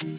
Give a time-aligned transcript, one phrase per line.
[0.00, 0.10] Hej!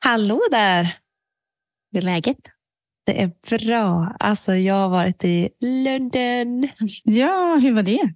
[0.00, 0.98] Hallå där!
[1.92, 2.55] Hur är läget?
[3.06, 4.16] Det är bra.
[4.20, 6.68] Alltså, jag har varit i London.
[7.04, 8.12] Ja, hur var det?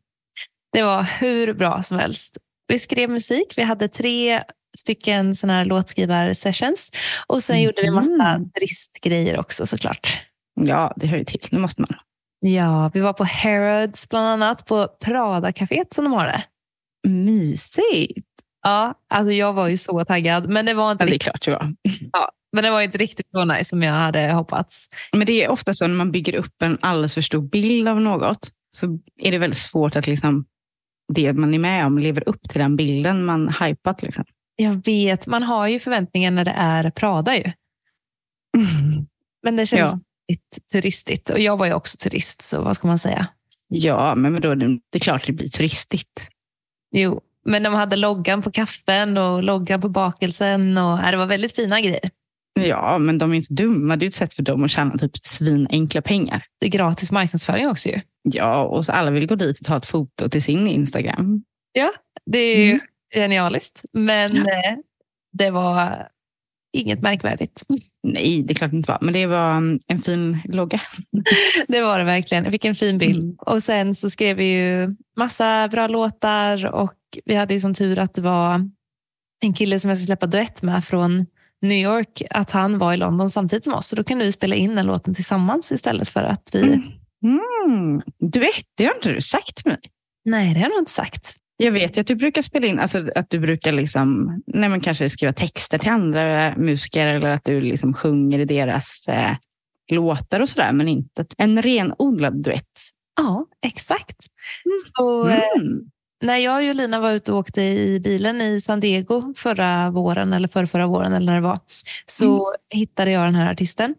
[0.73, 2.39] Det var hur bra som helst.
[2.69, 3.55] Vi skrev musik.
[3.57, 4.43] Vi hade tre
[4.77, 6.91] stycken såna här låtskrivarsessions.
[7.27, 7.65] Och sen Mm.
[7.67, 10.27] gjorde vi massa turistgrejer också såklart.
[10.61, 11.49] Ja, det hör ju till.
[11.51, 11.95] Det måste man.
[12.41, 16.45] Ja, vi var på Harrods bland annat, på Prada-caféet som de har där.
[17.09, 18.29] Mysigt!
[18.63, 21.25] Ja, alltså jag var ju så taggad, men det var inte, Ja, det är riktigt,
[21.33, 21.75] klart det var.
[22.53, 24.89] men det var inte riktigt så nice som jag hade hoppats.
[25.13, 28.01] Men det är ofta så när man bygger upp en alldeles för stor bild av
[28.01, 30.45] något så är det väldigt svårt att liksom,
[31.15, 34.03] det man är med om lever upp till den bilden man hypat.
[34.03, 34.25] Liksom.
[34.57, 37.45] Jag vet, man har ju förväntningar när det är Prada ju.
[39.43, 40.01] Men det känns Ja.
[40.29, 41.31] lite turistigt.
[41.31, 43.27] Och jag var ju också turist, så vad ska man säga?
[43.73, 46.29] Ja, men det det är klart det blir turistigt.
[46.91, 50.79] Jo, men de hade loggan på kaffen och loggan på bakelsen.
[50.79, 52.11] Och, äh, det var väldigt fina grejer.
[52.61, 53.97] Ja, men de är inte dumma.
[53.97, 56.45] Det är ett sätt för dem att tjäna typ svinenkla pengar.
[56.61, 58.01] Det är gratis marknadsföring också ju.
[58.23, 61.43] Ja, och så alla vill gå dit och ta ett foto till sin Instagram.
[62.27, 62.81] Det är ju Mm.
[63.15, 63.85] genialiskt.
[63.93, 64.43] Men Ja.
[64.43, 64.77] eh,
[65.33, 66.09] det var
[66.73, 67.65] inget märkvärdigt.
[68.03, 68.99] Nej, det är klart det inte var.
[69.01, 70.81] Men det var mm, en fin logga.
[71.69, 72.45] Det var det verkligen.
[72.45, 73.23] Jag fick en fin bild.
[73.23, 73.37] Mm.
[73.39, 77.99] Och sen så skrev vi ju massa bra låtar och vi hade ju sån tur
[77.99, 78.71] att det var
[79.41, 81.27] en kille som jag ska släppa duett med från
[81.63, 83.89] New York, att han var i London samtidigt som oss.
[83.89, 86.63] Så då kunde vi spela in den låten tillsammans istället för att vi...
[86.63, 86.83] Mm.
[87.25, 88.01] Mm.
[88.33, 89.79] Duett, det har inte du sagt till mig.
[90.25, 91.37] Nej, det har jag nog inte sagt.
[91.63, 94.81] Jag vet ju att du brukar spela in, alltså att du brukar liksom, nej men
[94.81, 99.37] kanske skriva texter till andra musiker eller att du liksom sjunger i deras eh,
[99.93, 102.81] låtar och sådär, men inte en renodlad duett.
[103.17, 104.17] Ja, exakt.
[104.97, 105.91] Så, eh, Mm.
[106.23, 110.33] när jag och Jolina var ute och åkte i bilen i San Diego förra våren,
[110.33, 111.59] eller förra, förra våren, eller när det var,
[112.07, 113.95] så hittade jag den här artisten.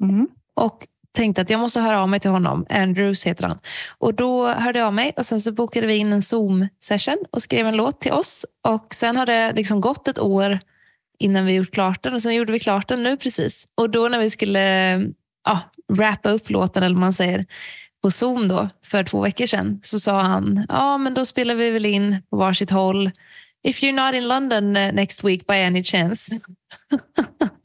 [0.00, 0.28] Mm.
[0.56, 2.66] och tänkte att jag måste höra av mig till honom.
[2.70, 3.58] Andrews heter han.
[3.98, 7.42] Och Då hörde jag av mig och sen så bokade vi in en Zoom-session och
[7.42, 8.46] skrev en låt till oss.
[8.68, 10.60] Och Sen har det liksom gått ett år
[11.18, 13.68] innan vi gjort klart den och sen gjorde vi klart den nu precis.
[13.74, 14.94] Och då när vi skulle
[15.44, 17.44] ja, wrappa upp låten, eller vad man säger,
[18.02, 21.70] på Zoom då, för två veckor sedan, så sa han ja men då spelar vi
[21.70, 23.10] väl in på varsitt håll.
[23.64, 26.38] If you're not in London eh, next week by any chance.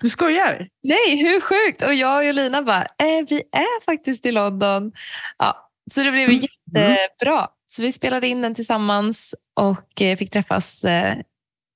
[0.01, 0.67] Du skojar?
[0.83, 1.83] Nej, hur sjukt?
[1.83, 4.91] Och jag och Jolina bara, eh, vi är faktiskt i London.
[5.38, 6.41] Ja, så det blev Mm.
[6.41, 7.47] jättebra.
[7.67, 11.15] Så vi spelade in den tillsammans och eh, fick träffas eh,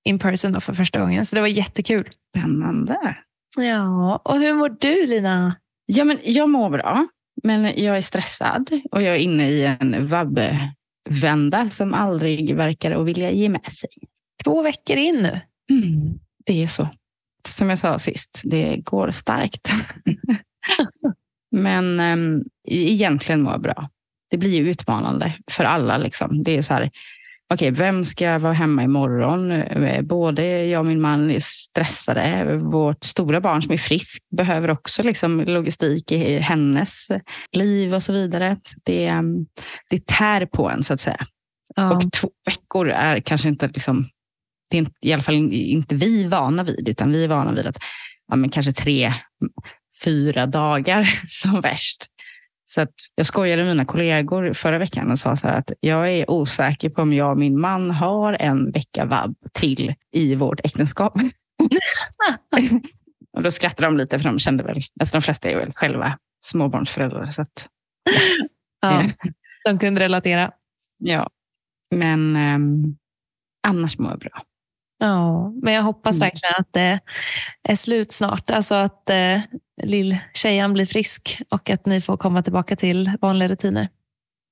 [0.06, 1.26] in person för första gången.
[1.26, 2.10] Så det var jättekul.
[2.38, 3.16] Spännande.
[3.58, 5.56] Ja, och hur mår du Lina?
[5.86, 7.06] Ja, men jag mår bra,
[7.44, 13.06] men jag är stressad och jag är inne i en vabbvända som aldrig verkar att
[13.08, 13.90] vilja ge med sig.
[14.44, 15.42] Två veckor in nu.
[15.72, 16.90] Mm, det är så.
[17.48, 19.72] Som jag sa sist, det går starkt.
[21.52, 23.90] Men äm, egentligen mår jag bra.
[24.30, 25.98] Det blir ju utmanande för alla.
[25.98, 26.44] Liksom.
[26.44, 26.92] Det är så här,
[27.54, 29.52] okej, vem ska vara hemma imorgon?
[29.52, 32.58] Eh, Både jag och min man är stressade.
[32.58, 37.08] Vårt stora barn som är frisk behöver också liksom, logistik i hennes
[37.52, 38.58] liv och så vidare.
[38.64, 39.46] Så det, äm,
[39.90, 41.26] det tär på en så att säga.
[41.76, 41.96] Ja.
[41.96, 44.10] Och två veckor är kanske inte liksom,
[44.74, 47.78] det är i alla fall inte vi vana vid, utan vi är vana vid att
[48.28, 49.14] ja, men kanske tre,
[50.04, 52.06] fyra dagar som värst.
[52.66, 56.32] Så att jag skojade med mina kollegor förra veckan och sa så att jag är
[56.32, 61.14] osäker på om jag och min man har en vecka vab till i vårt äktenskap.
[63.38, 66.18] och då skrattade de lite för de kände väl, alltså de flesta är väl själva
[66.46, 67.26] småbarnsföräldrar.
[67.26, 67.70] Så att,
[68.82, 69.04] Ja,
[69.66, 70.52] de kunde relatera.
[70.98, 71.30] ja.
[71.96, 72.96] Men ehm,
[73.68, 74.42] annars mår jag bra.
[75.06, 76.26] Ja, men jag hoppas Mm.
[76.26, 77.00] verkligen att det
[77.70, 78.50] är slut snart.
[78.50, 79.40] Alltså att eh,
[79.84, 83.90] lill-tjejen blir frisk och att ni får komma tillbaka till vanliga rutiner.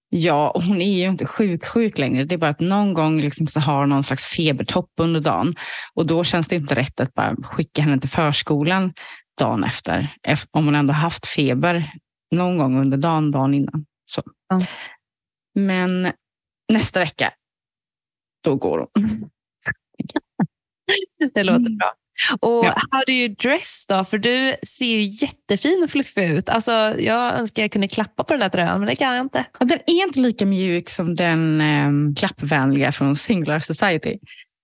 [0.09, 2.23] Ja, och hon är ju inte sjuk-sjuk längre.
[2.25, 5.55] Det är bara att någon gång liksom så har hon någon slags febertopp under dagen.
[5.93, 8.93] Och då känns det inte rätt att bara skicka henne till förskolan
[9.39, 10.07] dagen efter.
[10.27, 11.91] ef- Om hon ändå haft feber
[12.35, 13.85] någon gång under dagen, dagen innan.
[14.05, 14.21] Så.
[14.49, 14.59] Ja.
[15.55, 16.11] Men
[16.73, 17.33] nästa vecka,
[18.43, 19.29] då går hon.
[21.33, 21.77] Det låter Mm.
[21.77, 21.91] bra.
[22.41, 22.75] Och Ja.
[22.91, 24.03] how do you dress då?
[24.03, 26.49] För du ser ju jättefin och fluffig ut.
[26.49, 29.45] Alltså, jag önskar jag kunde klappa på den där tröjan, men det kan jag inte.
[29.59, 34.17] Ja, Den är inte lika mjuk som den eh, klappvänliga från Singular Society.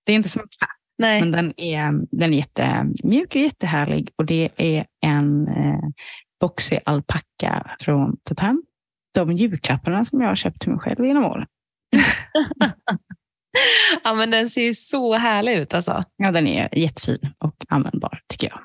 [0.06, 1.20] Det är inte som en klapp, Nej.
[1.20, 4.10] men den är, den är jättemjuk och jättehärlig.
[4.16, 5.80] Och det är en eh,
[6.40, 8.62] boxig alpacka från Tupan.
[9.14, 11.46] De julklapparna som jag har köpt till mig själv genom åren.
[14.08, 15.74] Ja, men den ser ju så härlig ut.
[15.74, 16.04] Alltså.
[16.16, 18.60] Ja, den är jättefin och användbar tycker jag.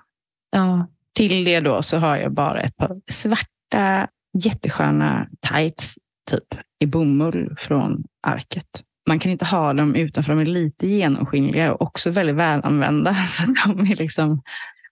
[0.51, 0.88] Ja.
[1.16, 5.95] Till det då så har jag bara ett par svarta jättesköna tights
[6.31, 6.44] typ
[6.80, 8.84] i bomull från arket.
[9.07, 13.16] Man kan inte ha dem utanför, de är lite genomskinliga och också väldigt välanvända.
[13.25, 14.42] Så de är liksom,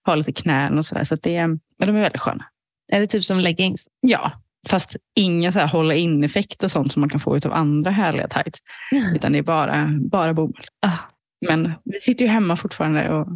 [0.02, 1.04] har lite knän och sådär.
[1.04, 2.44] Så att det är, men de är väldigt sköna.
[2.92, 3.88] Är det typ som leggings?
[4.00, 4.32] Ja,
[4.68, 8.28] fast ingen så här hålla in-effekt och sånt som man kan få av andra härliga
[8.28, 8.60] tights.
[9.14, 10.66] Utan det är bara, bara bomull.
[10.86, 10.98] Ah.
[11.48, 13.10] Men vi sitter ju hemma fortfarande.
[13.10, 13.28] Och,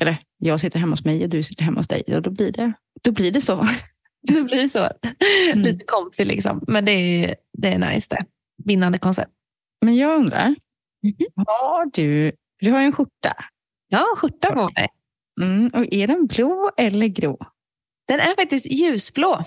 [0.00, 2.02] eller jag sitter hemma hos mig och du sitter hemma hos dig.
[2.06, 3.66] Och då blir det, då blir det så.
[4.22, 4.88] Det blir så.
[5.52, 5.62] Mm.
[5.64, 6.64] Lite comfy liksom.
[6.66, 8.24] Men det är, det är nice det.
[8.64, 9.30] Vinnande koncept.
[9.84, 10.54] Men jag undrar,
[11.02, 11.14] Mhm.
[11.46, 13.32] har du, du har ju en skjorta.
[13.88, 14.88] Ja, skjorta på mig.
[15.40, 17.38] Mm, och är den blå eller grå?
[18.08, 19.44] Den är faktiskt ljusblå.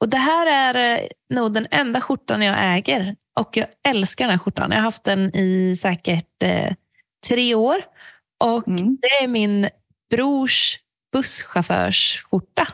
[0.00, 3.16] Och Det här är eh, nog den enda skjortan jag äger.
[3.38, 4.70] Och jag älskar den här skjortan.
[4.70, 6.72] Jag har haft den i säkert eh,
[7.28, 7.76] tre år.
[8.44, 8.98] Och Mm.
[9.00, 9.68] Det är min
[10.10, 10.78] brors
[11.12, 12.68] busschaufförsskjorta.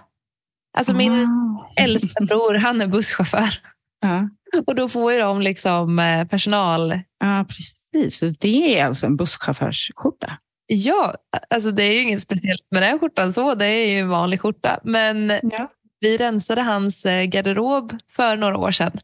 [0.79, 1.29] Alltså min
[1.77, 3.61] äldsta bror, han är busschaufför.
[4.01, 4.29] Ja.
[4.67, 7.01] Och då får ju de liksom eh, personal...
[7.21, 8.39] ja, precis.
[8.39, 10.39] Det är alltså en busschaufförsskjorta.
[10.67, 11.15] Ja,
[11.51, 13.55] alltså det är ju inget speciellt med den här skjortan så.
[13.55, 14.81] Det är ju en vanlig skjorta.
[14.85, 15.71] Men Ja.
[16.07, 18.99] Vi rensade hans eh, garderob för några år sedan.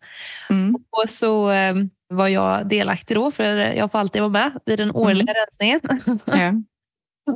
[0.51, 0.75] Mm.
[0.91, 1.75] Och så eh,
[2.09, 5.81] var jag delaktig då, för jag får alltid vara med vid den årliga rensningen.
[6.25, 6.53] Ja.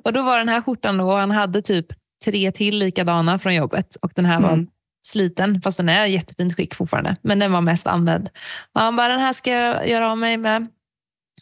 [0.04, 1.86] Och då var den här skjortan då, och han hade typ
[2.24, 3.96] tre till likadana från jobbet.
[4.02, 4.66] Och den här var Mm.
[5.06, 7.16] sliten, fast den är i jättefint skick fortfarande.
[7.22, 8.28] Men den var mest använd.
[8.74, 10.66] Och han bara, den här ska jag göra av mig med.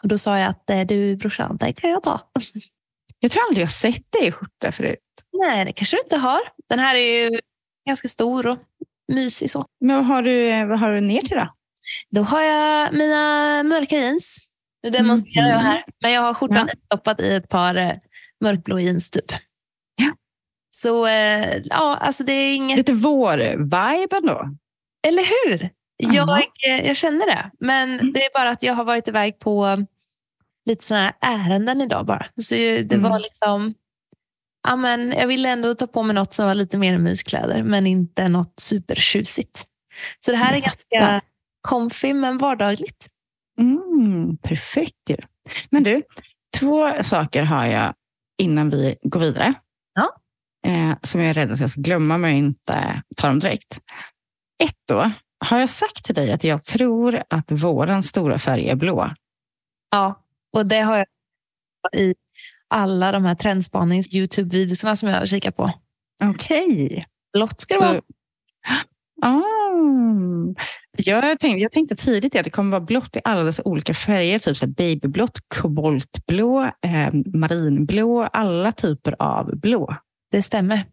[0.03, 2.21] Och då sa jag att eh, du brorsan, den kan jag ta.
[3.21, 4.99] Jag tror aldrig jag sett dig i skjorta förut.
[5.32, 6.41] Nej, det kanske du inte har.
[6.69, 7.31] Den här är ju
[7.86, 8.58] ganska stor och
[9.12, 9.66] mysig så.
[9.81, 11.48] Men vad har du, vad har du ner till då?
[12.10, 14.38] Då har jag mina mörka jeans.
[14.82, 15.66] Nu demonstrerar jag Mhm.
[15.66, 15.84] här.
[16.02, 16.72] Men jag har skjortan Ja.
[16.75, 17.92] uppstoppad i ett par eh,
[18.40, 19.25] mörkblå jeans typ.
[19.96, 20.12] Ja.
[20.70, 22.76] Så eh, ja, alltså det är inget...
[22.78, 24.48] Lite vår-vibe ändå.
[25.06, 25.70] Eller hur?
[25.96, 26.42] Jag, Ja.
[26.69, 27.50] eh, jag känner det.
[27.60, 28.12] Men Mm.
[28.12, 29.87] det är bara att jag har varit iväg på
[30.66, 32.26] lite såna här ärenden idag bara.
[32.37, 33.02] Så det Mm.
[33.10, 33.75] var liksom...
[34.64, 37.87] Ja, men jag ville ändå ta på mig något som var lite mer myskläder, men
[37.87, 39.64] inte något supertjusigt.
[40.20, 41.20] Så det här är Jag ganska
[41.69, 43.08] comfy, men vardagligt.
[43.58, 45.16] Mm, perfekt ju.
[45.70, 46.02] Men du,
[46.58, 47.94] två saker har jag
[48.38, 49.55] innan vi går vidare.
[49.94, 50.11] Ja.
[50.70, 53.81] Eh, som jag är rädd att jag ska glömma om jag inte tar dem direkt.
[54.62, 55.11] Ett då,
[55.44, 59.11] har jag sagt till dig att jag tror att vårens stora färg är blå?
[59.90, 60.22] Ja,
[60.56, 61.06] och det har jag
[62.00, 62.14] i
[62.75, 65.71] alla de här trendspanings Youtube-videorna som jag har kikat på.
[66.25, 67.05] Okej.
[67.32, 68.00] Blått ska det vara.
[69.23, 69.43] Ah.
[70.97, 74.38] Jag, tänkte, jag tänkte tidigt att det kommer vara blått i alla dessa olika färger.
[74.38, 79.97] Typ så babyblått, koboltblå, eh, marinblå, alla typer av blå.
[80.31, 80.85] Det stämmer.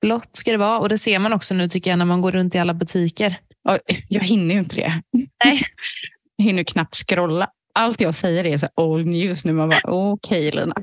[0.00, 2.32] Blått ska det vara och det ser man också nu tycker jag när man går
[2.32, 3.40] runt i alla butiker.
[3.62, 3.78] Ja,
[4.08, 5.02] Jag hinner ju inte det.
[5.12, 5.58] Nej.
[6.36, 7.50] Jag hinner knappt scrolla.
[7.78, 9.52] Allt jag säger är så old news nu.
[9.52, 10.74] Man bara, okej Lina,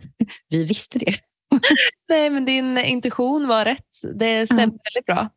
[0.50, 1.16] vi visste det.
[2.10, 3.90] Nej, men din intuition var rätt.
[4.14, 5.30] Det stämmer väldigt bra.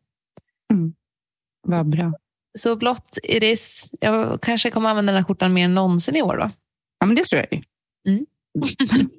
[1.67, 2.13] Vad bra.
[2.57, 3.93] Så blått it is.
[3.99, 6.37] Jag kanske kommer använda den här skjortan mer än någonsin i år.
[6.37, 6.49] Då.
[6.99, 7.63] Ja, men det tror jag ju.
[8.07, 8.25] Mm.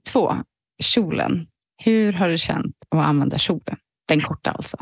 [0.13, 0.37] Två,
[0.83, 1.47] kjolen.
[1.83, 3.77] Hur har du känt att använda kjolen?
[4.09, 4.77] Den korta alltså.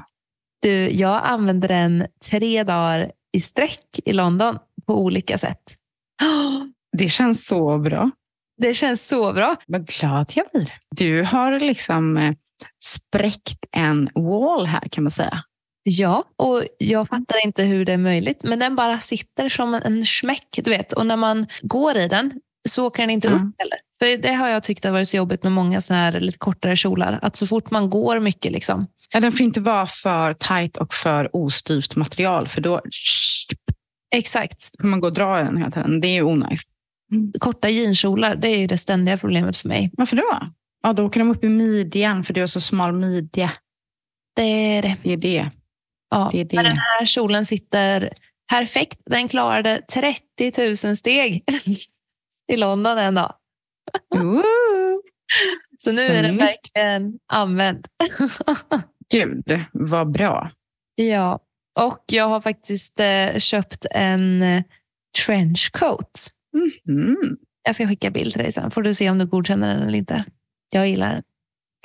[0.63, 5.77] Du, jag använde den tre dagar i sträck i London på olika sätt.
[6.99, 8.11] Det känns så bra.
[8.61, 9.57] Det känns så bra.
[9.67, 10.73] Vad glad jag blir.
[10.97, 12.33] Du har liksom eh,
[12.85, 15.43] spräckt en wall här kan man säga.
[15.83, 18.41] Ja, och jag fattar inte hur det är möjligt.
[18.43, 20.61] Men den bara sitter som en smäck.
[20.65, 20.93] Du vet.
[20.93, 22.33] Och när man går i den
[22.69, 23.35] så kan den inte Ja.
[23.35, 23.79] upp heller.
[23.99, 26.77] För Det har jag tyckt har varit så jobbigt med många såna här lite kortare
[26.77, 27.19] kjolar.
[27.23, 30.95] Att så fort man går mycket, liksom, Ja, den får inte vara för tight och
[30.95, 32.81] för ostyvt material för då
[34.15, 34.71] exakt.
[34.81, 36.01] får man gå och dra i den hela tiden.
[36.01, 36.61] Det är ju onajs.
[37.39, 39.91] Korta jeanskjolar, det är ju det ständiga problemet för mig.
[39.93, 40.39] Varför då?
[40.83, 43.51] Ja, då åker de upp i midjan för du har så smal midja.
[44.37, 44.97] Det är det.
[45.03, 45.51] Det är det.
[46.11, 46.29] Ja.
[46.33, 46.81] det, är Men den det.
[46.81, 48.13] här kjolen sitter
[48.51, 49.01] perfekt.
[49.07, 51.45] Den klarade 30 000 steg
[52.53, 53.35] i London en dag.
[55.79, 57.87] Så nu är den verkligen använd.
[59.13, 60.51] Gud, vad bra.
[60.95, 61.41] ja,
[61.81, 64.63] och jag har faktiskt eh, köpt en eh,
[65.27, 66.29] trenchcoat.
[66.53, 67.37] Mhm.
[67.63, 68.71] Jag ska skicka bild till dig sen.
[68.71, 70.25] Får du se om du godkänner den eller inte.
[70.71, 71.23] Jag gillar den.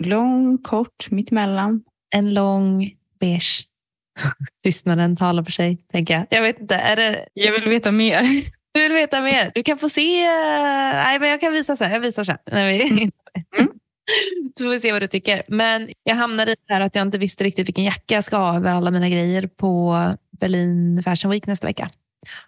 [0.10, 1.84] Lång, kort, mittemellan.
[2.16, 3.68] En lång beige.
[4.64, 6.28] Tystnaden talar för sig, tänker jag.
[6.30, 6.76] Jag vet inte.
[6.76, 7.26] Är det...
[7.34, 8.22] Jag vill veta mer.
[8.74, 9.52] Du vill veta mer?
[9.56, 10.26] Du kan få se.
[10.94, 11.92] Nej, men jag kan visa sen.
[11.92, 12.38] Jag visar sen.
[12.52, 12.92] När vi...
[12.92, 13.12] Mm.
[14.58, 15.44] Så får vi se vad du tycker.
[15.48, 18.38] Men jag hamnade i det här att jag inte visste riktigt vilken jacka jag ska
[18.38, 19.98] ha över alla mina grejer på
[20.40, 21.90] Berlin Fashion Week nästa vecka.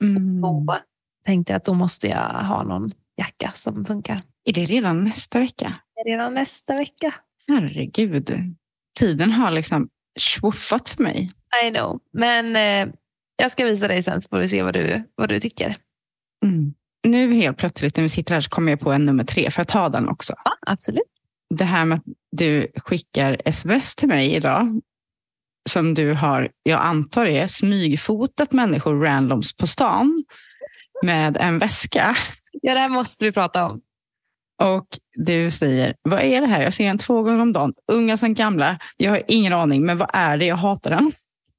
[0.02, 0.42] Mm.
[0.42, 0.80] Då
[1.26, 4.22] tänkte jag att då måste jag ha någon jacka som funkar.
[4.46, 5.76] Är det redan nästa vecka?
[5.96, 7.14] Det är Redan nästa vecka.
[7.48, 8.56] Herregud.
[9.00, 9.90] Tiden har liksom
[10.20, 11.32] swoffat för mig.
[11.66, 12.00] I know.
[12.14, 12.94] Men eh,
[13.38, 15.76] jag ska visa dig sen så får vi se vad du, vad du tycker.
[16.46, 16.74] Mm.
[17.08, 19.52] Nu helt plötsligt när vi sitter här så kommer jag på en nummer tre.
[19.52, 20.34] Får jag ta den också?
[20.44, 21.02] Ja, absolut.
[21.50, 24.82] Det här med att du skickar sms till mig idag.
[25.70, 30.24] Som du har, jag antar är smygfotat människor randoms på stan.
[31.04, 32.16] Med en väska.
[32.62, 33.82] Ja, det här måste vi prata om.
[34.64, 36.62] Och du säger, vad är det här?
[36.62, 37.74] Jag ser den två gånger om dagen.
[37.92, 38.80] Unga som gamla.
[38.98, 40.46] Jag har ingen aning, men vad är det?
[40.46, 41.12] Jag hatar den.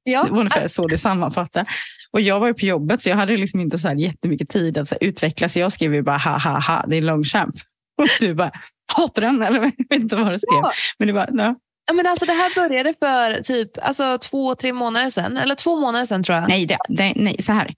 [0.03, 1.65] Ja, Det var ungefär alltså, så du sammanfattade.
[2.11, 4.77] Och jag var ju på jobbet så jag hade liksom inte så här jättemycket tid
[4.77, 5.49] att så här utveckla.
[5.49, 7.55] Så jag skrev ju bara ha ha ha, det är en långchamp.
[8.01, 8.51] Och du bara,
[8.93, 9.41] hatar den?
[9.41, 10.59] Eller jag vet inte vad du skrev.
[10.61, 10.71] Ja.
[10.99, 11.55] Men det var, ja.
[11.87, 15.37] ja, men alltså, det här började för typ alltså, två, tre månader sedan.
[15.37, 16.49] Eller två månader sedan tror jag.
[16.49, 17.73] nej, det, det, nej, så här.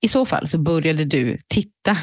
[0.00, 1.96] I så fall så började du titta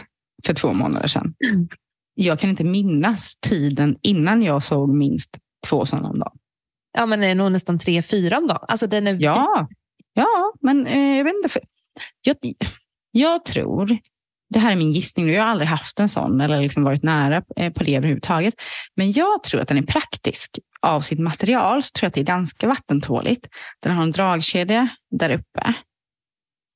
[0.45, 1.33] för två månader sedan.
[1.51, 1.67] Mm.
[2.15, 6.37] Jag kan inte minnas tiden innan jag såg minst två sådana om dagen.
[6.97, 8.65] Ja, men det är nog nästan tre, fyra om dagen.
[8.67, 9.67] Alltså, den är Ja,
[10.13, 11.49] ja men eh, jag vet inte.
[11.49, 11.61] För,
[12.21, 12.35] jag,
[13.11, 13.97] jag tror,
[14.49, 17.03] det här är min gissning, nu, jag har aldrig haft en sån eller liksom varit
[17.03, 18.53] nära eh, på det överhuvudtaget.
[18.95, 20.59] Men jag tror att den är praktisk.
[20.81, 23.47] Av sitt material så tror jag att det är ganska vattentåligt.
[23.81, 25.73] Den har en dragkedja där uppe.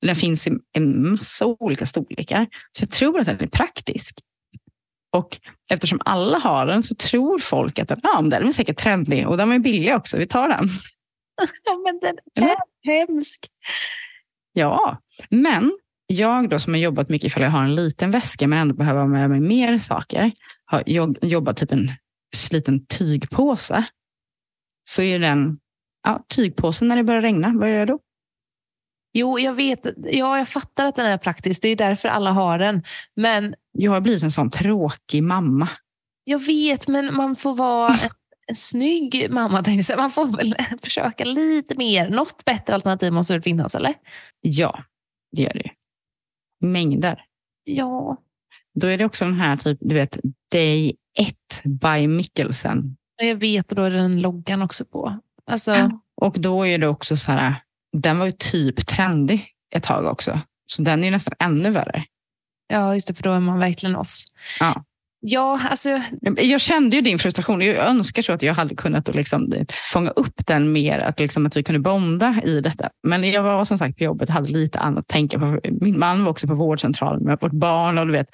[0.01, 2.47] Den finns i en massa olika storlekar.
[2.71, 4.19] Så jag tror att den är praktisk.
[5.11, 5.39] Och
[5.71, 9.37] eftersom alla har den så tror folk att den, ja, den är säkert trendig och
[9.37, 10.17] den är billig också.
[10.17, 10.69] Vi tar den.
[11.65, 13.47] Ja, men den är hemsk.
[14.53, 15.71] Ja, men
[16.07, 18.99] jag då som har jobbat mycket ifall jag har en liten väska men ändå behöver
[18.99, 20.31] ha med mig mer saker.
[20.65, 20.83] Har
[21.25, 21.91] jobbat typ en
[22.35, 23.83] sliten tygpåse.
[24.89, 25.59] Så är den
[26.03, 27.53] ja, tygpåsen när det börjar regna.
[27.55, 27.99] Vad gör jag då?
[29.13, 29.79] Jo, jag vet.
[30.11, 31.61] Ja, jag fattar att den är praktisk.
[31.61, 32.83] Det är därför alla har den.
[33.15, 35.69] Men Jag har blivit en sån tråkig mamma.
[36.23, 37.93] jag vet, men man får vara
[38.47, 39.63] en, snygg mamma.
[39.97, 42.09] Man får väl försöka lite mer.
[42.09, 43.93] Något bättre alternativ måste väl finnas, eller?
[44.41, 44.83] Ja,
[45.31, 45.69] det gör det ju.
[46.67, 47.21] Mängder.
[47.63, 48.17] Ja.
[48.81, 50.17] Då är det också den här typ, du vet,
[50.51, 52.95] Day 1 by Mikkelsen.
[53.21, 55.19] Jag vet, och då är den loggan också på.
[55.45, 57.55] Alltså, Och då är det också så här,
[57.97, 60.39] den var ju typ trendig ett tag också.
[60.67, 62.03] Så den är ju nästan ännu värre.
[62.73, 64.15] ja, just det, för då är man verkligen off.
[64.59, 64.83] Ja.
[65.21, 66.01] Ja, alltså,
[66.41, 67.61] Jag- kände ju din frustration.
[67.61, 69.53] Jag önskar så att jag hade kunnat liksom
[69.93, 72.89] fånga upp den mer, att, liksom att vi kunde bonda i detta.
[73.07, 75.59] Men jag var som sagt på jobbet och hade lite annat att tänka på.
[75.81, 77.97] Min man var också på vårdcentralen med vårt barn.
[77.97, 78.27] Och du vet.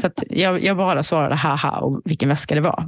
[0.00, 2.84] Så jag, jag bara svarade haha och vilken väska det var.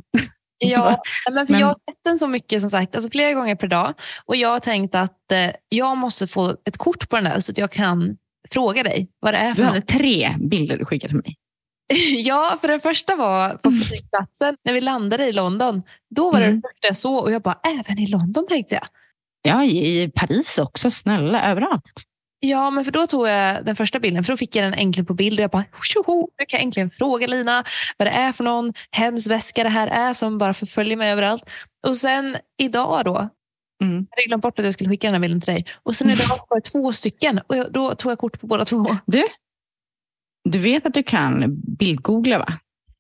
[0.60, 3.54] Ja, men för Men- jag har sett den så mycket som sagt, alltså flera gånger
[3.54, 3.94] per dag.
[4.24, 7.52] Och jag har tänkt att eh, jag måste få ett kort på den där så
[7.52, 8.16] att jag kan
[8.50, 9.88] fråga dig vad det är Du för hade något.
[9.88, 11.36] tre bilder du skickade till mig.
[12.24, 13.80] Ja, för den första var på Mm.
[13.80, 15.82] flygplatsen när vi landade i London.
[16.14, 16.60] Då var det Mm.
[16.60, 18.84] det första jag såg och jag bara, även i London tänkte jag.
[19.42, 20.90] Ja, i Paris också.
[20.90, 21.82] Snälla, överallt.
[22.42, 25.06] Ja, men för då tog jag den första bilden, för då fick jag den äntligen
[25.06, 27.64] på bild och jag bara, tjoho, nu kan jag äntligen fråga Lina
[27.96, 31.44] vad det är för någon hemsk väska det här är som bara förföljer mig överallt.
[31.86, 33.28] Och sen idag då,
[33.82, 33.94] Mm.
[34.10, 35.66] jag hade glömt bort att jag skulle skicka den här bilden till dig.
[35.82, 38.64] Och sen idag var det två stycken och jag, då tog jag kort på båda
[38.64, 38.86] två.
[39.06, 39.24] Du,
[40.48, 41.44] du vet att du kan
[41.78, 42.52] bildgoogla va?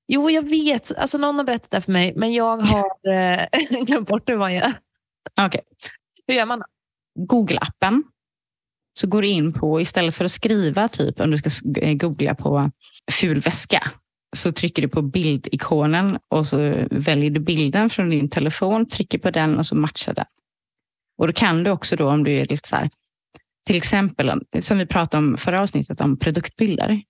[0.08, 0.98] Jo, jag vet.
[0.98, 3.40] Alltså, någon har berättat det för mig, men jag har eh,
[3.84, 4.72] glömt bort hur man gör.
[5.40, 5.60] Okej.
[6.26, 6.62] Hur gör man?
[7.18, 8.02] Google-appen.
[9.00, 12.34] Så går du in på, istället för att skriva, typ om du ska eh, googla
[12.34, 12.70] på
[13.12, 13.90] ful väska,
[14.36, 19.30] så trycker du på bildikonen och så väljer du bilden från din telefon, trycker på
[19.30, 20.24] den och så matchar den.
[21.18, 22.90] Och då kan du också då om du är lite så här,
[23.66, 27.02] till exempel som vi pratade om förra avsnittet om produktbilder.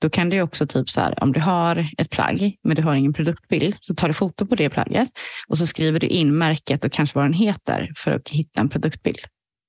[0.00, 2.94] Då kan du också typ så här, om du har ett plagg men du har
[2.94, 5.08] ingen produktbild så tar du foto på det plagget
[5.48, 8.68] och så skriver du in märket och kanske vad den heter för att hitta en
[8.68, 9.18] produktbild.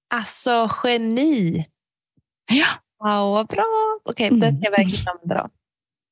[0.09, 1.65] Alltså, geni!
[2.51, 2.65] Ja,
[3.03, 3.65] Wow, vad bra!
[4.03, 4.39] Okej, Mm.
[4.39, 5.49] det ska jag verkligen använda då.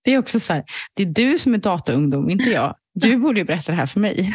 [0.04, 0.64] Det är också så här,
[0.94, 2.76] det är du som är dataungdom, inte jag.
[2.94, 4.34] Du borde ju berätta det här för mig.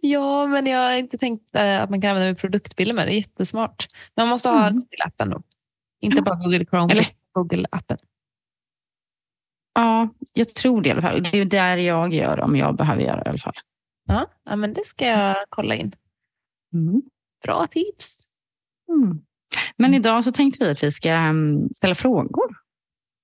[0.00, 3.12] Ja, men jag har inte tänkt eh, att man kan använda med produktbilder med det.
[3.12, 3.86] är jättesmart.
[4.14, 4.80] Men man måste ha Mm.
[4.82, 5.42] Google-appen då.
[6.00, 6.22] Inte Ja.
[6.22, 7.98] bara Google Chrome, Eller- Google-appen.
[9.74, 11.22] Ja, jag tror det i alla fall.
[11.22, 13.54] Det är där jag gör om jag behöver göra det i alla fall.
[14.06, 15.94] Ja, ja, men det ska jag kolla in.
[16.74, 17.02] Mm.
[17.44, 18.23] Bra tips.
[18.88, 19.18] Mm.
[19.76, 22.56] Men idag så tänkte vi att vi ska mm, ställa frågor.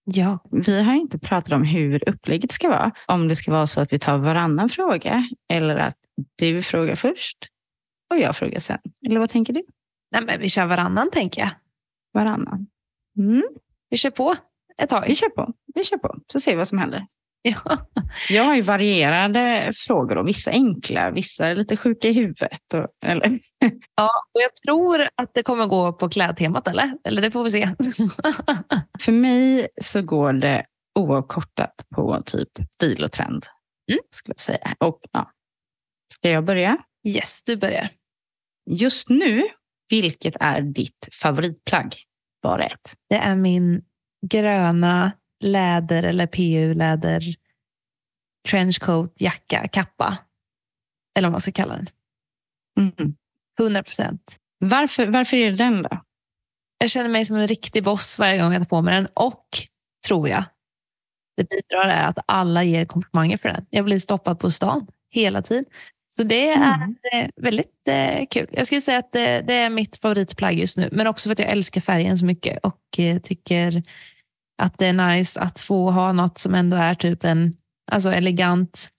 [0.05, 0.39] Ja.
[0.51, 2.93] Vi har inte pratat om hur upplägget ska vara.
[3.07, 5.97] Om det ska vara så att vi tar varannan fråga eller att
[6.39, 7.37] du frågar först
[8.11, 8.79] och jag frågar sen.
[9.07, 9.63] Eller vad tänker du?
[10.13, 11.51] Nej, men vi kör varannan, tänker jag.
[12.13, 12.67] Varannan.
[13.19, 13.43] Mm.
[13.91, 14.35] Vi kör på
[14.79, 15.05] ett tag.
[15.07, 15.53] Vi kör på.
[15.75, 17.07] Vi kör på, så ser vi vad som händer.
[17.43, 17.87] Ja.
[18.29, 22.75] Jag har ju varierade frågor och vissa enkla, vissa är lite sjuka i huvudet.
[22.75, 23.39] Och, eller,
[23.97, 26.97] ja, och jag tror att det kommer gå på klädtemat, eller?
[27.05, 27.71] Eller det får vi se.
[29.01, 30.67] för mig så går det
[30.99, 33.47] oavkortat på typ stil och trend.
[33.91, 34.01] Mm.
[34.11, 34.77] Skulle jag säga.
[34.81, 35.31] Och, ja.
[36.13, 36.79] Ska jag börja?
[37.07, 37.89] yes, du börjar.
[38.71, 39.43] Just nu,
[39.89, 41.95] vilket är ditt favoritplagg?
[42.43, 42.95] Bara ett.
[43.09, 43.85] Det är min
[44.27, 47.35] gröna läder eller PU-läder
[48.51, 50.19] trenchcoat, jacka, kappa.
[51.17, 51.89] Eller vad man ska kalla den.
[52.81, 53.15] Mm.
[53.61, 54.37] 100 procent.
[54.59, 56.03] Varför, varför är det den då?
[56.79, 59.07] Jag känner mig som en riktig boss varje gång jag tar på mig den.
[59.15, 59.45] Och,
[60.07, 60.45] tror jag,
[61.37, 63.67] det bidrar är att alla ger komplimanger för den.
[63.71, 65.65] Jag blir stoppad på stan hela tiden.
[66.11, 66.97] Så det är Mm.
[67.13, 68.47] eh, väldigt eh, kul.
[68.53, 70.89] Jag skulle säga att det, det är mitt favoritplagg just nu.
[70.93, 73.83] Men också för att jag älskar färgen så mycket och eh, tycker
[74.61, 77.55] att det är nice att få ha något som ändå är typ en
[77.93, 78.91] alltså elegant.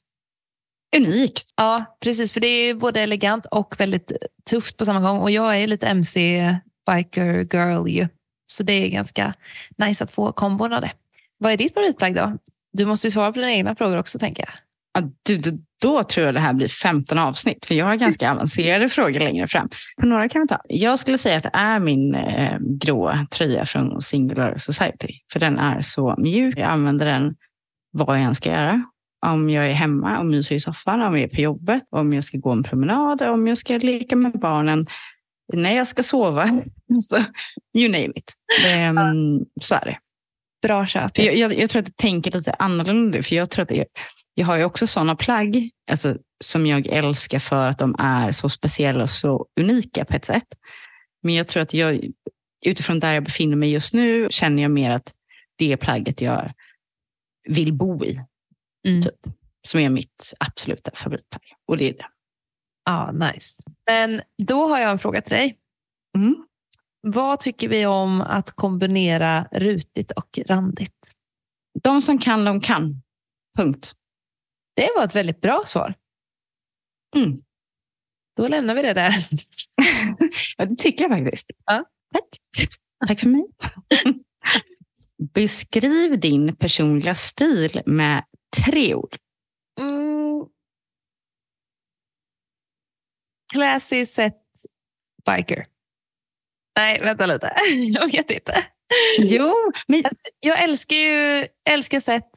[0.98, 1.50] Unikt.
[1.58, 2.34] Ja, precis.
[2.34, 4.12] För det är ju både elegant och väldigt
[4.50, 5.20] tufft på samma gång.
[5.20, 6.56] Och jag är lite MC
[6.92, 8.08] biker girl ju.
[8.46, 9.34] Så det är ganska
[9.78, 10.92] nice att få kombon av det.
[11.38, 12.38] Vad är ditt favoritplagg då?
[12.74, 14.54] Du måste ju svara på dina egna frågor också tänker jag.
[15.24, 15.42] Du,
[15.82, 19.48] då tror jag det här blir 15 avsnitt, för jag har ganska avancerade frågor längre
[19.48, 19.70] fram.
[20.00, 20.62] På några kan vi ta.
[20.68, 25.60] Jag skulle säga att det är min eh, grå tröja från Singular Society, för den
[25.60, 26.58] är så mjuk.
[26.58, 27.36] Jag använder den
[27.92, 28.84] vad jag än ska göra.
[29.26, 32.24] Om jag är hemma och myser i soffan, om jag är på jobbet, om jag
[32.24, 34.86] ska gå en promenad, om jag ska leka med barnen,
[35.54, 36.48] när jag ska sova.
[37.02, 37.18] Så,
[37.78, 38.34] you name it.
[38.66, 39.98] Mm, så är det.
[40.62, 41.16] Bra köp.
[41.16, 43.24] För jag, jag, jag tror att jag tänker lite annorlunda.
[43.24, 43.86] För jag tror att jag,
[44.42, 48.50] jag har ju också sådana plagg alltså, som jag älskar för att de är så
[48.50, 50.48] speciella och så unika på ett sätt.
[51.24, 52.12] Men jag tror att jag,
[52.66, 55.14] utifrån där jag befinner mig just nu, känner jag mer att
[55.58, 56.54] det plagget jag
[57.50, 58.20] vill bo i.
[58.88, 59.02] Mm.
[59.02, 59.34] Typ,
[59.68, 61.44] som är mitt absoluta favoritplagg.
[61.68, 62.08] Och det är det.
[62.86, 63.64] Ja, nice.
[63.86, 65.58] Men då har jag en fråga till dig.
[66.18, 66.36] Mm.
[67.02, 71.12] Vad tycker vi om att kombinera rutigt och randigt?
[71.84, 73.02] De som kan, de kan.
[73.58, 73.96] Punkt.
[74.82, 75.94] Det var ett väldigt bra svar.
[77.16, 77.42] Mm.
[78.38, 79.14] Då lämnar vi det där.
[80.58, 81.52] ja, det tycker jag faktiskt.
[81.66, 81.86] Ja.
[82.14, 82.68] Tack.
[83.08, 83.44] Tack för mig.
[85.34, 88.26] Beskriv din personliga stil med
[88.66, 89.16] tre ord.
[89.80, 90.46] Mm.
[93.54, 94.44] Classy set
[95.26, 95.66] biker.
[96.76, 97.54] Nej, vänta lite.
[97.72, 98.66] Jag vet inte.
[99.20, 100.04] Jo, men
[100.40, 102.32] Jag älskar ju älskar set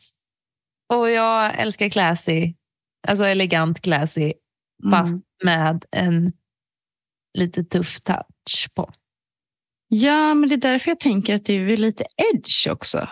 [0.92, 2.54] och jag älskar classy.
[3.08, 4.32] Alltså elegant classy.
[4.90, 5.22] Fast Mm.
[5.44, 6.32] med en
[7.38, 8.92] lite tuff touch på.
[9.88, 13.08] Ja, men det är därför jag tänker att du är lite edge också.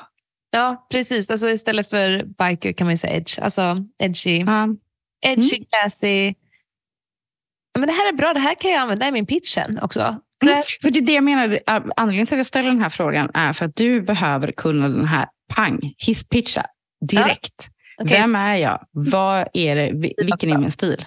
[0.51, 1.31] Ja, precis.
[1.31, 3.39] Alltså istället för biker kan man ju säga edge.
[3.39, 4.39] Alltså edgy.
[4.39, 4.69] Ja.
[5.27, 6.35] Edgy, classy.
[7.79, 8.35] Men det här är bra.
[8.35, 10.01] Det här kan jag använda i min pitch sen också.
[10.45, 10.63] Mm.
[10.83, 11.59] För det är det jag menar.
[11.97, 15.05] Anledningen till att jag ställer den här frågan är för att du behöver kunna den
[15.05, 16.67] här pang, hisspitcha
[17.09, 17.69] direkt.
[17.99, 18.87] Okej, Vem är jag?
[18.91, 19.91] Vad är det?
[19.95, 21.07] Vi- Vilken är min stil?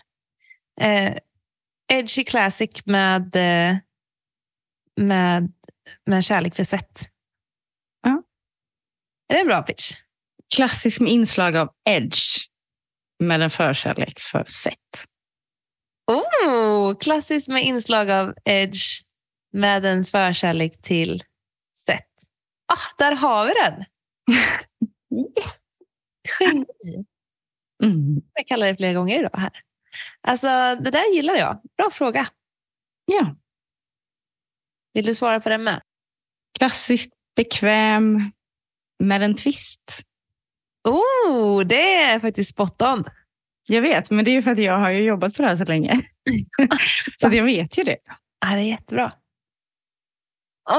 [0.82, 1.18] eh,
[1.94, 3.78] edgy classic med, eh,
[5.02, 5.52] med,
[6.06, 7.02] med kärlek för set.
[8.04, 8.24] Ja.
[9.30, 9.92] Är det en bra pitch?
[10.56, 12.48] Klassisk med inslag av edge
[13.24, 15.06] med en förkärlek för set.
[16.12, 19.02] Oh, klassiskt med inslag av edge
[19.54, 21.24] med en förkärlek till
[21.86, 22.08] set.
[22.74, 23.86] Ah, där har vi den!
[25.12, 25.34] Geni.
[27.86, 28.21] Mm.
[28.34, 29.52] Jag kallar det flera gånger idag här.
[30.21, 30.48] Alltså,
[30.82, 31.62] det där gillar jag.
[31.78, 32.28] Bra fråga.
[33.06, 33.36] Ja,
[34.93, 35.82] Vill du svara på den med?
[36.58, 38.32] klassiskt bekväm
[39.04, 40.02] med en twist.
[40.88, 43.04] Oh, det är faktiskt spot on.
[43.67, 45.56] Jag vet, men det är ju för att jag har ju jobbat på det här
[45.56, 46.02] så länge.
[47.17, 47.98] så jag vet ju det.
[48.39, 49.13] Ja, det är jättebra.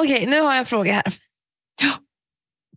[0.01, 1.15] Okej, nu har jag en fråga här.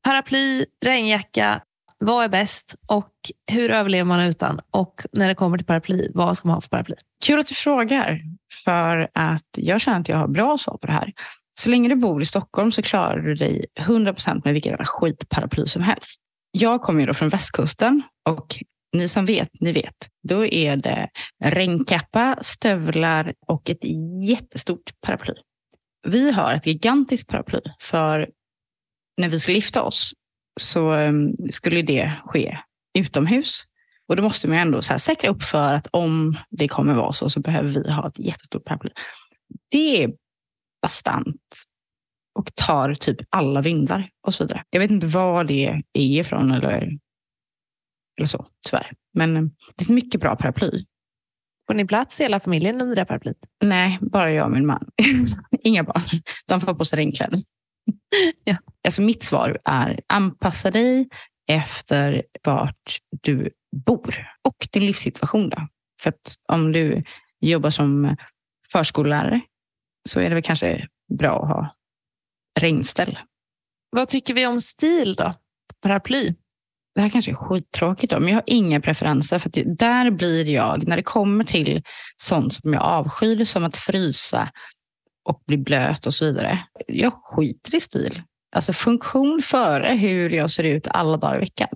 [0.01, 1.63] Paraply, regnjacka,
[1.99, 3.12] vad är bäst och
[3.51, 4.59] hur överlever man utan?
[4.71, 6.95] Och när det kommer till paraply, vad ska man ha för paraply?
[7.25, 8.21] Kul att du frågar,
[8.65, 11.13] för att jag känner att jag har bra svar på det här.
[11.57, 15.81] Så länge du bor i Stockholm så klarar du dig 100% med vilken skitparaply som
[15.81, 16.21] helst.
[16.51, 19.95] Jag kommer ju då från västkusten och ni som vet, ni vet.
[20.27, 21.09] Då är det
[21.43, 23.83] regnkappa, stövlar och ett
[24.29, 25.33] jättestort paraply.
[26.07, 28.29] Vi har ett gigantiskt paraply för
[29.17, 30.13] när vi ska lyfta oss
[30.61, 32.57] så um, skulle det ske
[32.99, 33.63] utomhus.
[34.07, 37.11] Och då måste man ändå så här säkra upp för att om det kommer vara
[37.11, 38.91] så, så behöver vi ha ett jättestort paraply.
[39.71, 40.13] Det är
[40.81, 41.55] bastant
[42.35, 44.63] och tar typ alla vindar och så vidare.
[44.69, 46.97] Jag vet inte var det är ifrån eller,
[48.17, 48.93] eller så, tyvärr.
[49.13, 50.85] Men um, det är ett mycket bra paraply.
[51.67, 53.45] Får ni plats i hela familjen under det paraplyt?
[53.63, 54.89] Nej, bara jag och min man.
[55.63, 56.01] Inga barn.
[56.45, 57.41] De får på sig regnkläder.
[58.43, 58.56] Ja.
[58.84, 61.10] Alltså mitt svar är anpassa dig
[61.47, 63.49] efter vart du
[63.86, 65.49] bor och din livssituation.
[65.49, 65.67] Då.
[66.02, 67.04] För att om du
[67.39, 68.15] jobbar som
[68.71, 69.41] förskollärare
[70.10, 70.88] så är det väl kanske
[71.19, 71.75] bra att ha
[72.60, 73.19] regnställ.
[73.89, 75.34] Vad tycker vi om stil då?
[75.82, 76.34] Paraply?
[76.95, 79.39] Det här kanske är skittråkigt, då, men jag har inga preferenser.
[79.39, 81.84] För där blir jag, när det kommer till
[82.17, 84.49] sånt som jag avskyr, som att frysa
[85.29, 86.59] och bli blöt och så vidare.
[86.87, 88.21] Jag skiter i stil.
[88.55, 91.67] Alltså funktion före hur jag ser ut alla dagar i veckan.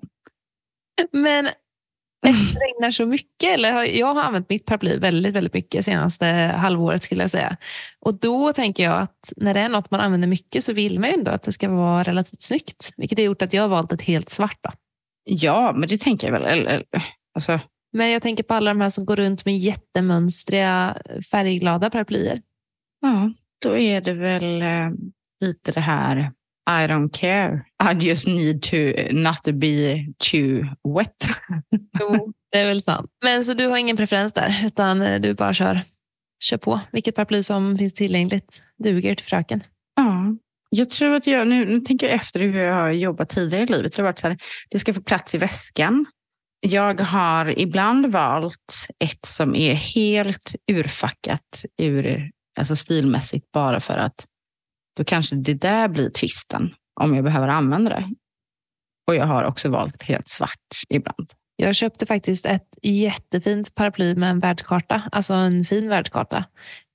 [1.12, 1.46] Men
[2.26, 6.26] eftersom det regnar så mycket, eller jag har använt mitt paraply väldigt, väldigt mycket senaste
[6.58, 7.58] halvåret skulle jag säga.
[8.00, 11.10] Och då tänker jag att när det är något man använder mycket så vill man
[11.10, 12.94] ju ändå att det ska vara relativt snyggt.
[12.98, 14.60] Vilket har gjort att jag har valt ett helt svart.
[14.64, 14.70] Då.
[15.24, 16.44] Ja, men det tänker jag väl.
[16.44, 16.86] Eller,
[17.36, 17.60] alltså.
[17.94, 20.98] Men jag tänker på alla de här som går runt med jättemönstriga
[21.32, 22.42] färgglada paraplyer.
[23.02, 23.32] Ja,
[23.64, 24.90] då är det väl eh,
[25.42, 26.32] lite det här
[26.70, 27.66] I don't care.
[27.92, 28.76] I just need to
[29.12, 30.66] not be too
[30.98, 31.16] wet.
[32.00, 33.10] jo, det är väl sant.
[33.24, 35.82] Men så du har ingen preferens där, utan du bara kör,
[36.44, 36.80] kör på.
[36.92, 39.64] Vilket paraply som finns tillgängligt duger till fröken.
[39.96, 40.36] Ja,
[40.70, 43.68] jag tror att jag, nu, nu tänker jag efter hur jag har jobbat tidigare i
[43.68, 43.96] livet.
[43.96, 44.38] Det har varit så här,
[44.70, 46.06] det ska få plats i väskan.
[46.60, 54.28] Jag har ibland valt ett som är helt urfackat ur alltså stilmässigt bara för att
[54.98, 58.10] då kanske det där blir twisten om jag behöver använda det.
[59.08, 61.30] Och jag har också valt helt svart ibland.
[61.56, 66.46] Jag köpte faktiskt ett jättefint paraply med en världskarta, alltså en fin världskarta,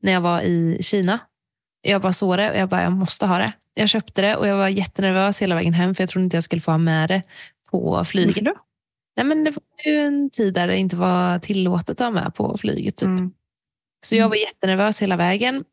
[0.03, 1.19] när jag var i Kina.
[1.83, 3.53] Jag bara såg det och jag bara, jag måste ha det.
[3.75, 6.45] Jag köpte det och jag var jättenervös hela vägen hem för jag trodde inte jag
[6.45, 7.23] skulle få ha med det
[7.71, 8.45] på flyget.
[8.45, 8.55] Då?
[9.17, 12.35] Nej, men det var ju en tid där det inte var tillåtet att ha med
[12.35, 12.97] på flyget.
[12.97, 13.07] Typ.
[13.07, 13.33] Mm.
[14.07, 15.65] Så jag var jättenervös hela vägen.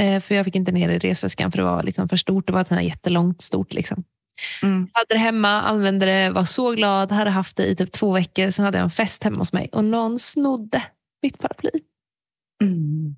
[0.00, 2.46] Eh, för jag fick inte ner det i resväskan för det var liksom för stort.
[2.46, 3.72] Det var ett jättelångt stort.
[3.72, 4.04] Liksom.
[4.62, 4.88] Mm.
[4.92, 7.12] Hade det hemma, använde det, var så glad.
[7.12, 8.50] Hade haft det i typ två veckor.
[8.50, 10.82] Sen hade jag en fest hemma hos mig och någon snodde
[11.22, 11.70] mitt paraply.
[12.62, 13.16] Mm.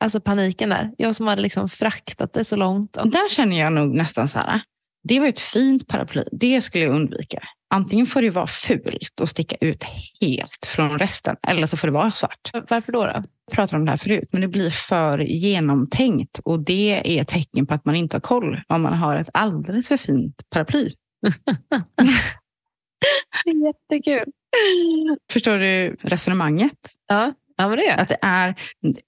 [0.00, 0.90] Alltså paniken där.
[0.98, 2.96] Jag som hade liksom fraktat det så långt.
[2.96, 3.10] Och...
[3.10, 4.60] Där känner jag nog nästan så här.
[5.08, 6.24] Det var ett fint paraply.
[6.32, 7.42] Det skulle jag undvika.
[7.74, 9.84] Antingen får det vara fult och sticka ut
[10.20, 11.36] helt från resten.
[11.48, 12.50] Eller så får det vara svart.
[12.68, 13.04] Varför då?
[13.04, 13.10] då?
[13.10, 14.28] Jag pratade om det här förut.
[14.32, 16.40] Men det blir för genomtänkt.
[16.44, 18.60] Och det är ett tecken på att man inte har koll.
[18.68, 20.90] Om man har ett alldeles för fint paraply.
[23.44, 24.32] Jättekul.
[25.32, 26.78] Förstår du resonemanget?
[27.06, 27.32] Ja.
[27.56, 27.98] Ja, men det är.
[27.98, 28.54] Att det är,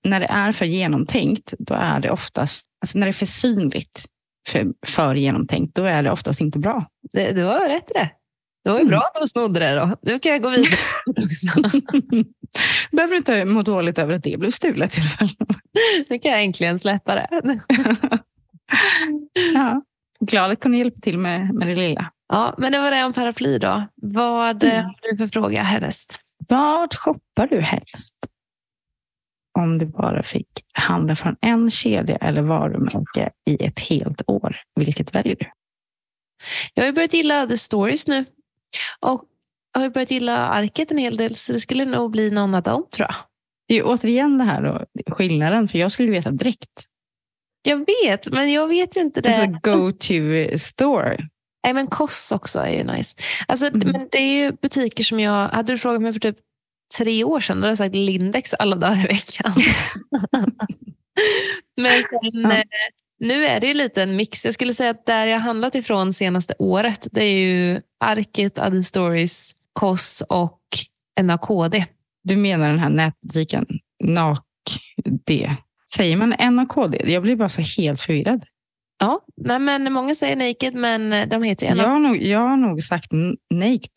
[0.05, 4.05] när det är för genomtänkt, då är det oftast, alltså när det är för synligt
[4.49, 6.87] för, för genomtänkt, då är det oftast inte bra.
[7.13, 8.11] Det, du har rätt i det.
[8.67, 9.97] Det var ju bra att du snodde det då.
[10.03, 10.77] Nu kan jag gå vidare
[11.07, 11.47] också.
[12.91, 15.29] behöver du inte må dåligt över att det blev stulet i alla fall.
[16.09, 17.29] Nu kan jag äntligen släppa det.
[19.55, 19.83] ja.
[20.21, 22.11] Glad att kunna hjälpa till med, med det lilla.
[22.29, 23.83] Ja, men det var det om paraply då.
[23.95, 24.85] Vad mm.
[24.85, 26.21] har du för fråga härnäst?
[26.49, 28.17] Vad shoppar du helst?
[29.59, 35.15] Om du bara fick handla från en kedja eller varumärke i ett helt år, vilket
[35.15, 35.51] väljer du?
[36.75, 38.25] Jag har börjat gilla The Stories nu.
[39.01, 39.25] Och
[39.73, 42.63] jag har börjat gilla Arket en hel del, så det skulle nog bli någon av
[42.63, 43.17] dem tror jag.
[43.69, 44.85] Det är återigen det här då,
[45.15, 46.85] skillnaden, för jag skulle veta direkt.
[47.63, 49.29] Jag vet, men jag vet ju inte det.
[49.29, 51.29] Alltså go-to store.
[51.65, 53.17] Nej, men Koss också är ju nice.
[53.49, 53.89] Alltså, mm.
[53.93, 55.49] men det är ju butiker som jag...
[55.49, 56.37] Hade du frågat mig för typ
[56.99, 59.53] tre år sedan, då hade jag sagt Lindex alla dagar i veckan.
[61.77, 62.63] men sen, ja.
[63.19, 64.45] Nu är det ju lite en mix.
[64.45, 68.83] Jag skulle säga att där jag handlat ifrån senaste året, det är ju Arket, Adi
[68.83, 70.61] Stories, Koss och
[71.23, 71.85] NAKD.
[72.23, 73.67] Du menar den här nätbutiken
[74.05, 75.51] NAKD?
[75.97, 76.95] Säger man NAKD?
[77.05, 78.45] Jag blir bara så helt förvirrad.
[78.99, 81.83] Ja, nej, men många säger Naked, men de heter ju NAKD.
[81.83, 83.13] Jag har nog, jag har nog sagt
[83.51, 83.91] Naked.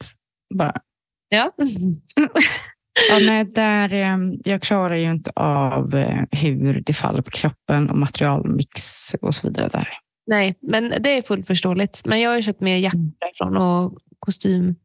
[0.55, 0.81] bara.
[1.29, 1.51] Ja.
[3.09, 7.89] Ja, nej, där, eh, jag klarar ju inte av eh, hur det faller på kroppen
[7.89, 8.81] och materialmix
[9.21, 9.67] och så vidare.
[9.69, 9.87] där.
[10.27, 12.01] Nej, men det är fullt förståeligt.
[12.05, 13.11] Men jag har ju köpt mer jackor Mm.
[13.19, 14.77] därifrån och kostymset.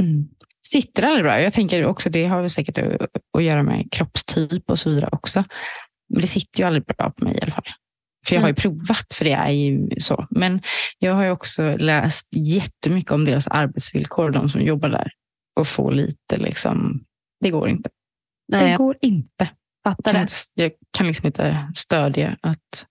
[0.00, 0.28] Mm.
[0.66, 1.40] Sitter aldrig bra.
[1.40, 5.44] Jag tänker också, det har säkert att- att göra med kroppstyp och så vidare också.
[6.08, 7.64] Men det sitter ju aldrig bra på mig i alla fall.
[8.26, 10.26] För jag har ju provat, för det är ju så.
[10.30, 10.60] Men
[10.98, 15.12] jag har ju också läst jättemycket om deras arbetsvillkor, de som jobbar där.
[15.60, 17.04] Och få lite liksom,
[17.40, 17.90] det går inte.
[18.48, 19.50] Nej, det jag går inte.
[19.84, 20.20] fattar kan det.
[20.20, 22.86] inte, jag kan liksom inte stödja att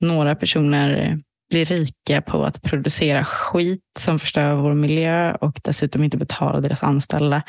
[0.00, 1.16] några personer eh,
[1.50, 6.82] blir rika på att producera skit som förstör vår miljö och dessutom inte betala deras
[6.82, 7.42] anställda.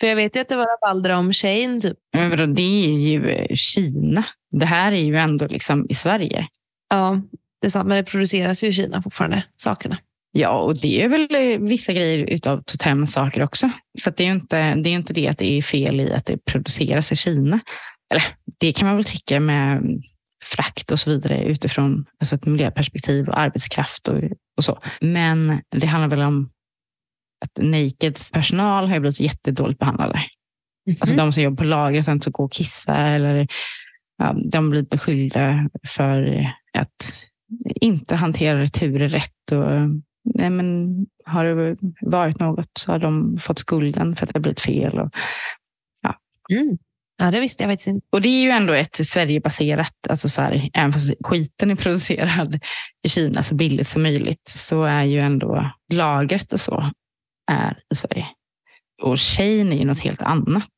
[0.00, 1.80] För jag vet ju att det var rabalder om Shane.
[1.80, 1.98] Typ.
[2.12, 4.24] Men Det är ju eh, Kina.
[4.50, 6.48] Det här är ju ändå liksom i Sverige.
[6.90, 7.20] Ja,
[7.60, 7.88] det är sant.
[7.88, 9.98] Men det produceras ju i Kina fortfarande, sakerna.
[10.36, 13.70] Ja, och det är väl eh, vissa grejer utav Totems saker också.
[13.98, 16.26] Så det är ju inte, det är inte det att det är fel i att
[16.26, 17.60] det produceras i Kina.
[18.10, 18.22] Eller
[18.60, 20.00] det kan man väl tycka med mm,
[20.44, 24.22] frakt och så vidare utifrån alltså ett miljöperspektiv och arbetskraft och,
[24.56, 24.78] och så.
[25.00, 26.50] Men det handlar väl om
[27.44, 30.20] att Nakeds personal har ju blivit jättedåligt behandlade.
[31.00, 33.48] Alltså de som jobbar på lagret har inte gå och kissa eller
[34.18, 36.46] ja, de blir beskyllda för
[36.78, 37.28] att
[37.64, 39.52] inte hantera returer rätt.
[39.52, 44.38] Och, nej, men har det varit något så har de fått skulden för att det
[44.38, 44.98] har blivit fel.
[44.98, 45.10] Och,
[46.50, 46.78] Mm.
[47.16, 48.06] Ja, det visste jag faktiskt inte.
[48.10, 52.60] och det är ju ändå ett Sverigebaserat, alltså så här, även fast skiten är producerad
[53.02, 56.90] i Kina så billigt som möjligt, så är ju ändå lagret och så
[57.50, 58.26] är i Sverige.
[59.02, 60.70] Och Shane är ju något helt annat.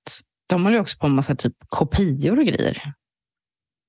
[0.49, 2.93] De håller ju också på med massa typ kopior och grejer.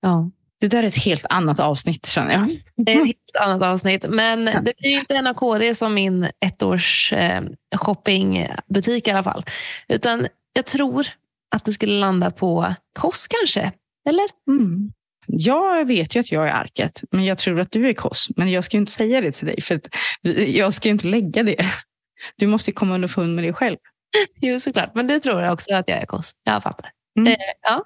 [0.02, 0.32] Ja.
[0.60, 2.62] Det där är ett helt annat avsnitt känner jag.
[2.76, 4.06] Det är ett helt annat avsnitt.
[4.10, 7.42] Men det blir inte NAKD som min ettårs eh,
[7.76, 9.46] shoppingbutik i alla fall.
[9.88, 11.08] Utan jag tror
[11.56, 13.72] att det skulle landa på Koss kanske.
[14.10, 14.26] Eller?
[14.50, 14.92] Mm.
[15.28, 18.28] Jag vet ju att jag är arket, men jag tror att du är koss.
[18.36, 19.80] Men jag ska ju inte säga det till dig, för
[20.48, 21.66] jag ska ju inte lägga det.
[22.36, 23.78] Du måste komma underfund med det själv.
[24.42, 24.96] Jo, såklart.
[24.96, 26.32] Men det tror jag också att jag är Koss.
[26.44, 26.92] Jag fattar.
[27.18, 27.28] Mm.
[27.28, 27.86] Eh, ja.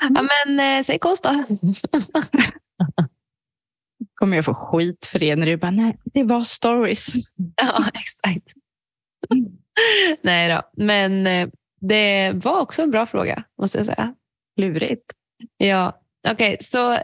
[0.00, 1.30] ja, men eh, säg Koss då.
[4.14, 7.14] Kommer jag få skit för det när du bara, nej, det var stories.
[7.56, 8.52] ja, exakt.
[10.22, 10.62] Nej då.
[10.84, 11.48] Men eh,
[11.80, 14.14] det var också en bra fråga, måste jag säga.
[14.56, 15.12] Lurigt.
[15.56, 16.56] Ja, okej.
[16.60, 16.98] så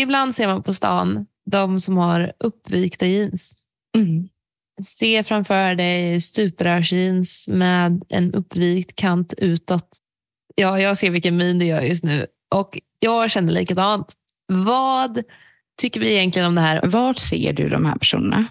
[0.00, 3.56] ibland ser man på stan de som har uppvikta jeans.
[3.96, 4.28] Mm.
[4.82, 9.88] Se framför dig stuprörsjeans med en uppvikt kant utåt.
[10.54, 14.12] Ja, jag ser vilken min du gör just nu och jag känner likadant.
[14.46, 15.22] Vad
[15.80, 16.80] tycker vi egentligen om det här?
[16.86, 18.46] Vart ser du de här personerna?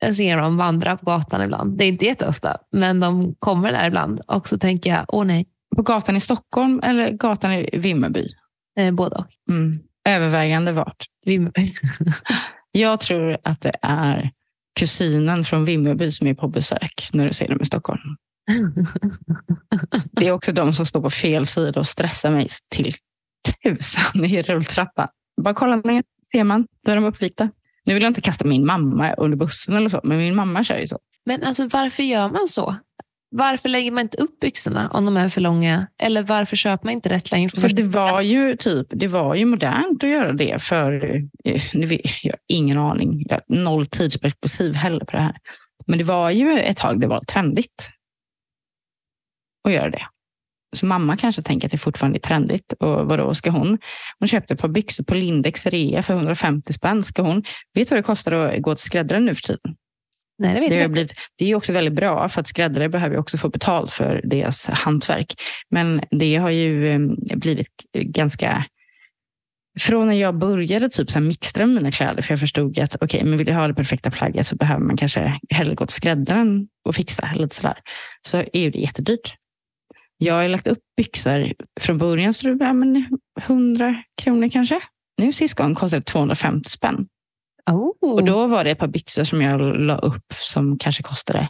[0.00, 1.78] Jag ser dem vandra på gatan ibland.
[1.78, 4.20] Det är inte jätteofta, men de kommer där ibland.
[4.20, 8.26] Och så tänker jag, åh nej, På gatan i Stockholm eller gatan i Vimmerby?
[8.78, 9.26] eh, både och.
[9.48, 9.78] Mm.
[10.08, 11.04] Övervägande vart?
[11.24, 11.74] Vimmerby.
[12.72, 14.30] Jag tror att det är
[14.80, 18.00] kusinen från Vimmerby som är på besök när du ser dem i Stockholm.
[20.12, 22.92] Det är också de som står på fel sida och stressar mig till
[23.62, 25.08] tusan i rulltrappan.
[25.42, 27.50] Bara kolla ner, ser man, då är de uppvikta.
[27.84, 30.78] Nu vill jag inte kasta min mamma under bussen eller så, men min mamma kör
[30.78, 30.98] ju så.
[31.26, 32.76] Men alltså, varför gör man så?
[33.30, 35.86] Varför lägger man inte upp byxorna om de är för långa?
[36.02, 37.50] Eller varför köper man inte rätt längd?
[37.50, 41.62] För det var ju typ, det var ju modernt att göra det för, eh,
[42.22, 45.36] jag har ingen aning, jag har noll tidsperspektiv heller på det här.
[45.86, 47.90] Men det var ju ett tag det var trendigt
[49.64, 50.06] att göra det.
[50.76, 52.72] Så mamma kanske tänker att det fortfarande är trendigt.
[52.72, 53.78] Och vadå, ska hon?
[54.18, 57.02] Hon köpte ett par byxor på Lindex rea för 150 spänn.
[57.02, 57.42] Ska hon?
[57.74, 59.76] Vet du vad det kostar att gå till skräddaren nu för tiden?
[60.38, 63.16] Nej, det vet Det, har blivit, det är också väldigt bra för att skräddare behöver
[63.16, 65.34] också få betalt för deras hantverk.
[65.70, 67.00] Men det har ju eh,
[67.36, 68.64] blivit ganska...
[69.80, 73.24] Från när jag började typ så här mixtra mina kläder, för jag förstod att okej,
[73.24, 76.68] men vill jag ha det perfekta plagget så behöver man kanske hellre gå till skräddaren
[76.84, 77.32] och fixa.
[77.36, 77.78] Lite sådär.
[78.22, 79.34] Så är det jättedyrt.
[80.18, 81.52] Jag har lagt upp byxor.
[81.80, 84.80] Från början så det ja, men 100 kronor kanske.
[85.18, 87.04] Nu sist gång kostade det 250 spänn.
[87.70, 87.92] Oh.
[88.00, 91.48] Och då var det ett par byxor som jag la upp som kanske kostade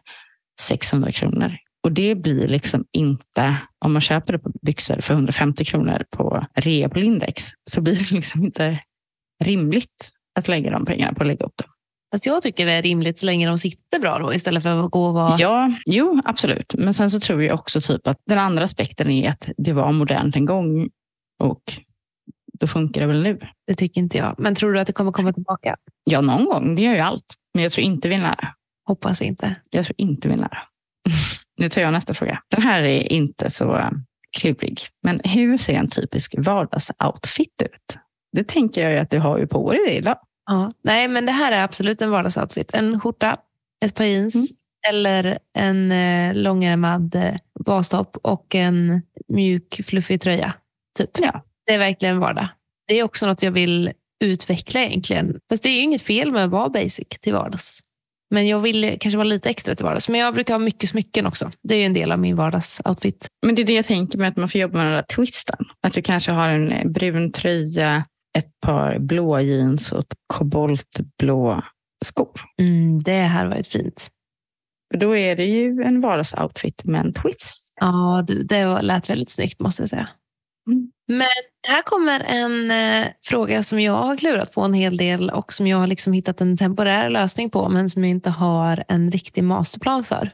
[0.60, 1.56] 600 kronor.
[1.84, 6.46] Och det blir liksom inte, om man köper det på byxor för 150 kronor på
[6.54, 8.80] rea på Lindex, så blir det liksom inte
[9.44, 11.70] rimligt att lägga de pengarna på att lägga upp dem.
[12.10, 14.90] Fast jag tycker det är rimligt så länge de sitter bra då, istället för att
[14.90, 15.36] gå och vara...
[15.38, 16.74] Ja, jo, absolut.
[16.78, 19.92] Men sen så tror jag också typ att den andra aspekten är att det var
[19.92, 20.88] modernt en gång
[21.42, 21.62] och
[22.60, 23.38] då funkar det väl nu.
[23.66, 24.34] Det tycker inte jag.
[24.38, 25.76] Men tror du att det kommer komma tillbaka?
[26.04, 26.74] Ja, någon gång.
[26.74, 27.34] Det gör ju allt.
[27.54, 28.48] Men jag tror inte vi är nära.
[28.86, 29.56] Hoppas inte.
[29.70, 30.58] Jag tror inte vi är nära.
[31.60, 32.42] nu tar jag nästa fråga.
[32.50, 33.90] Den här är inte så eh,
[34.38, 34.80] klurig.
[35.02, 37.98] Men hur ser en typisk vardagsoutfit ut?
[38.32, 40.18] Det tänker jag att du har ju på dig idag.
[40.48, 42.74] Ja, nej, men det här är absolut en vardagsoutfit.
[42.74, 43.36] En skjorta,
[43.84, 44.54] ett par jeans mm.
[44.88, 47.34] eller en eh, långärmad eh,
[47.64, 50.52] bastopp och en mjuk fluffig tröja.
[50.98, 51.10] Typ.
[51.18, 51.44] Ja.
[51.66, 52.48] Det är verkligen vardag.
[52.86, 53.92] Det är också något jag vill
[54.24, 55.40] utveckla egentligen.
[55.50, 57.80] Fast det är ju inget fel med att vara basic till vardags.
[58.30, 60.08] Men jag vill kanske vara lite extra till vardags.
[60.08, 61.50] Men jag brukar ha mycket smycken också.
[61.62, 63.26] Det är ju en del av min vardagsoutfit.
[63.46, 65.64] Men det är det jag tänker med att man får jobba med den där twisten.
[65.86, 68.04] Att du kanske har en brun tröja,
[68.38, 71.62] ett par blå jeans och koboltblå
[72.04, 72.40] skor.
[72.58, 74.08] Mm, det här varit fint.
[74.94, 77.72] Då är det ju en vardagsoutfit med en twist.
[77.80, 80.08] Ja, det lät väldigt snyggt måste jag säga.
[80.66, 80.90] Mm.
[81.06, 81.26] Men
[81.68, 85.66] här kommer en eh, fråga som jag har klurat på en hel del och som
[85.66, 89.44] jag har liksom hittat en temporär lösning på men som jag inte har en riktig
[89.44, 90.30] masterplan för.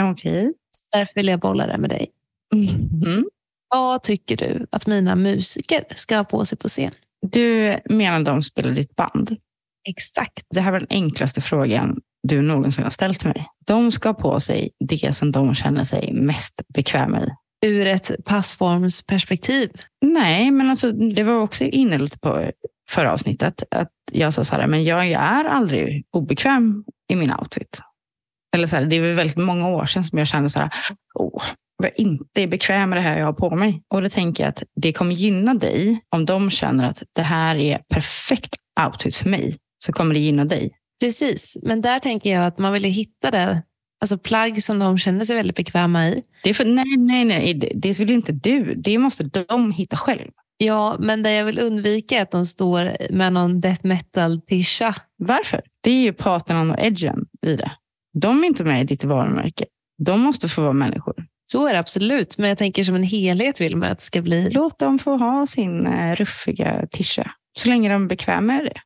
[0.00, 0.40] Okej.
[0.40, 0.52] Okay.
[0.92, 2.10] Därför vill jag bolla det med dig.
[2.54, 3.24] Mm.
[3.68, 6.92] Vad tycker du att mina musiker ska ha på sig på scen?
[7.26, 9.36] Du menar de spelar ditt band?
[9.88, 10.42] Exakt.
[10.54, 13.46] Det här var den enklaste frågan du någonsin har ställt mig.
[13.66, 17.28] De ska på sig det som de känner sig mest bekväma i
[17.66, 19.70] ur ett passformsperspektiv?
[20.00, 22.50] Nej, men alltså, det var också inne lite på
[22.90, 23.62] förra avsnittet.
[23.70, 27.80] Att jag sa så här, men jag är aldrig obekväm i min outfit.
[28.54, 30.70] Eller så här, det är väldigt många år sedan som jag kände så här,
[31.14, 31.42] oh,
[31.84, 33.82] jag inte är bekväm med det här jag har på mig.
[33.88, 37.56] Och då tänker jag att det kommer gynna dig om de känner att det här
[37.56, 38.54] är perfekt
[38.86, 39.56] outfit för mig.
[39.84, 40.70] Så kommer det gynna dig.
[41.00, 43.62] Precis, men där tänker jag att man vill hitta det
[44.00, 46.22] Alltså plagg som de känner sig väldigt bekväma i.
[46.44, 47.72] Det är för, nej, nej, nej.
[47.74, 48.74] Det vill inte du.
[48.74, 50.30] Det måste de hitta själv.
[50.56, 54.94] Ja, men det jag vill undvika är att de står med någon death metal-tisha.
[55.16, 55.62] Varför?
[55.80, 57.72] Det är ju Parthenon och Edgen i det.
[58.12, 59.64] De är inte med i ditt varumärke.
[59.98, 61.19] De måste få vara människor.
[61.52, 64.22] Så är det absolut, men jag tänker som en helhet vill man att det ska
[64.22, 64.50] bli.
[64.50, 68.80] Låt dem få ha sin eh, ruffiga tisha, så länge de är bekväma med det.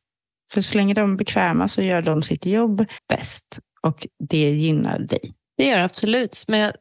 [0.51, 4.99] För så länge de är bekväma så gör de sitt jobb bäst och det gynnar
[4.99, 5.19] dig.
[5.57, 6.73] Det gör det absolut, men jag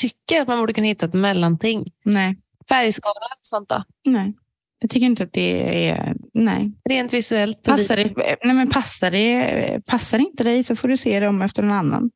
[0.00, 1.92] tycker att man borde kunna hitta ett mellanting.
[2.04, 2.38] Nej.
[2.68, 3.84] Färgskala och sånt då?
[4.04, 4.34] Nej.
[4.80, 6.14] Jag tycker inte att det är...
[6.34, 6.72] Nej.
[6.88, 7.62] Rent visuellt?
[7.62, 11.42] Passar det, nej men passar, det, passar inte dig så får du se det om
[11.42, 12.10] efter någon annan.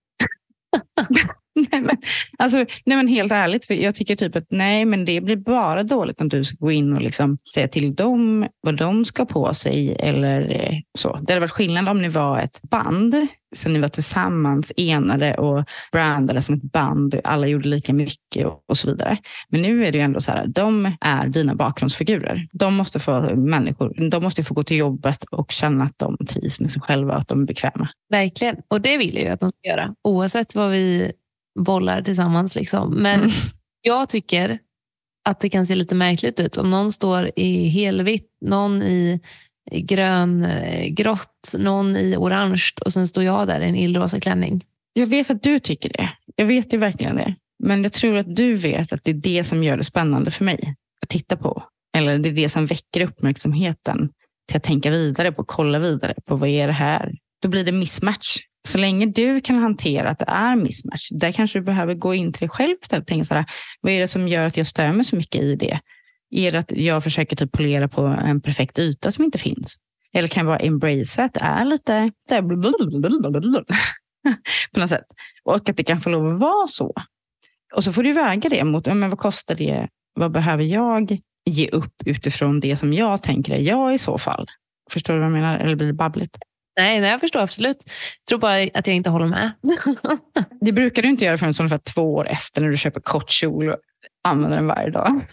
[1.73, 1.97] nej, men,
[2.39, 5.83] alltså, nej men helt ärligt, för jag tycker typ att nej, men det blir bara
[5.83, 9.55] dåligt om du ska gå in och liksom säga till dem vad de ska på
[9.55, 11.19] sig eller eh, så.
[11.23, 13.15] Det hade varit skillnad om ni var ett band,
[13.55, 17.21] så ni var tillsammans enade och brandade som ett band.
[17.25, 19.19] Alla gjorde lika mycket och, och så vidare.
[19.49, 22.47] Men nu är det ju ändå så här, de är dina bakgrundsfigurer.
[22.53, 26.61] De måste få människor, de måste få gå till jobbet och känna att de trivs
[26.61, 27.89] med sig själva och att de är bekväma.
[28.11, 29.95] Verkligen, och det vill jag ju att de ska göra.
[30.05, 31.13] Oavsett vad vi
[31.59, 32.55] bollar tillsammans.
[32.55, 32.95] Liksom.
[32.95, 33.31] Men mm.
[33.83, 34.59] jag tycker
[35.25, 39.21] att det kan se lite märkligt ut om någon står i helvitt, någon i
[39.71, 44.65] grön, eh, grått, någon i orange och sen står jag där i en illrosa klänning.
[44.93, 46.11] Jag vet att du tycker det.
[46.37, 47.35] Jag vet ju verkligen det.
[47.65, 50.45] Men jag tror att du vet att det är det som gör det spännande för
[50.45, 51.63] mig att titta på.
[51.97, 54.09] Eller det är det som väcker uppmärksamheten
[54.49, 57.15] till att tänka vidare på, kolla vidare på vad är det här?
[57.43, 58.39] Då blir det mismatch.
[58.69, 62.33] Så länge du kan hantera att det är mismatch, där kanske du behöver gå in
[62.33, 63.47] till dig själv istället och tänka så här,
[63.81, 65.81] vad är det som gör att jag stör mig så mycket i det?
[66.31, 69.77] Är det att jag försöker typ polera på en perfekt yta som inte finns?
[70.15, 72.13] Eller kan jag bara embrace att det är lite
[74.73, 75.05] på något sätt.
[75.45, 76.95] Och att det kan få lov att vara så.
[77.75, 79.89] Och så får du väga det mot men vad kostar det?
[80.15, 84.47] Vad behöver jag ge upp utifrån det som jag tänker är jag i så fall?
[84.91, 85.59] Förstår du vad jag menar?
[85.59, 86.39] Eller blir det babbligt?
[86.77, 87.77] Nej, nej, jag förstår absolut.
[87.87, 89.53] Jag tror bara att jag inte håller med.
[90.61, 93.69] det brukar du inte göra förrän ungefär två år efter när du köper kort kjol
[93.69, 93.77] och
[94.25, 95.27] använder den varje dag.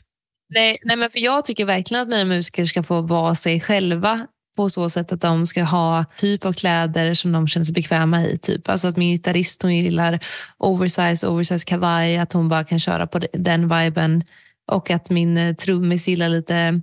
[0.55, 4.27] Nej, nej, men för jag tycker verkligen att mina musiker ska få vara sig själva
[4.57, 8.25] på så sätt att de ska ha typ av kläder som de känner sig bekväma
[8.25, 8.37] i.
[8.37, 8.69] Typ.
[8.69, 10.19] Alltså att min gitarrist hon gillar
[10.57, 14.23] oversize, oversize kavaj, att hon bara kan köra på den viben.
[14.71, 16.81] Och att min trummis gillar lite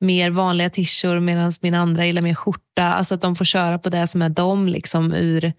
[0.00, 2.84] mer vanliga t-shirts medan min andra gillar mer skjorta.
[2.84, 5.52] Alltså att de får köra på det som är dem liksom ur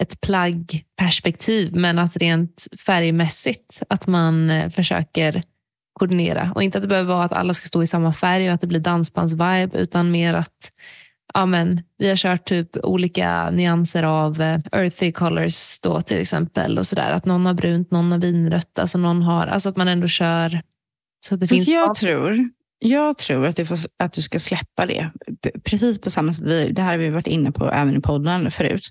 [0.00, 5.42] ett plaggperspektiv men att rent färgmässigt att man eh, försöker
[5.92, 6.52] koordinera.
[6.54, 8.60] Och inte att det behöver vara att alla ska stå i samma färg och att
[8.60, 10.72] det blir dansbandsvibe utan mer att
[11.34, 16.78] ja, men, vi har kört typ olika nyanser av eh, earthy colors då till exempel.
[16.78, 17.10] och så där.
[17.10, 18.78] Att någon har brunt, någon har vinrött.
[18.78, 20.62] Alltså, någon har, alltså att man ändå kör
[21.20, 25.10] så det finns jag tror jag tror att du, får, att du ska släppa det.
[25.64, 28.88] Precis på samma sätt, det här har vi varit inne på även i podden förut.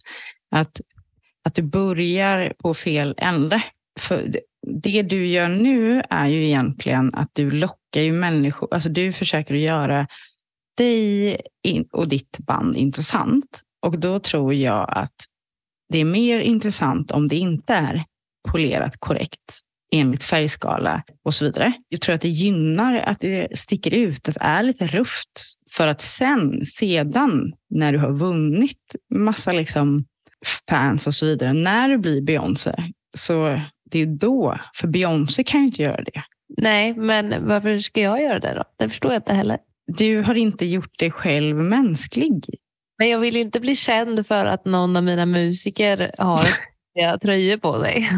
[0.52, 0.82] Att,
[1.46, 3.64] att du börjar på fel ände.
[4.00, 9.12] För det du gör nu är ju egentligen att du lockar ju människor, alltså du
[9.12, 10.08] försöker göra
[10.78, 11.42] dig
[11.92, 13.62] och ditt band intressant.
[13.86, 15.16] Och då tror jag att
[15.90, 18.04] det är mer intressant om det inte är
[18.48, 19.62] polerat korrekt
[19.92, 21.74] enligt färgskala och så vidare.
[21.90, 25.42] Jag tror att det gynnar att det sticker ut, att det är lite rufft.
[25.72, 30.06] För att sen, sedan, när du har vunnit massa liksom
[30.70, 32.76] fans och så vidare, när du blir Beyoncé,
[33.18, 33.62] så
[33.92, 36.24] det är då, för Beyoncé kan ju inte göra det.
[36.58, 38.64] Nej, men varför ska jag göra det då?
[38.78, 39.58] Det förstår jag inte heller.
[39.98, 42.46] Du har inte gjort dig själv mänsklig.
[42.98, 47.80] Men jag vill inte bli känd för att någon av mina musiker har tröjor på
[47.80, 48.10] sig.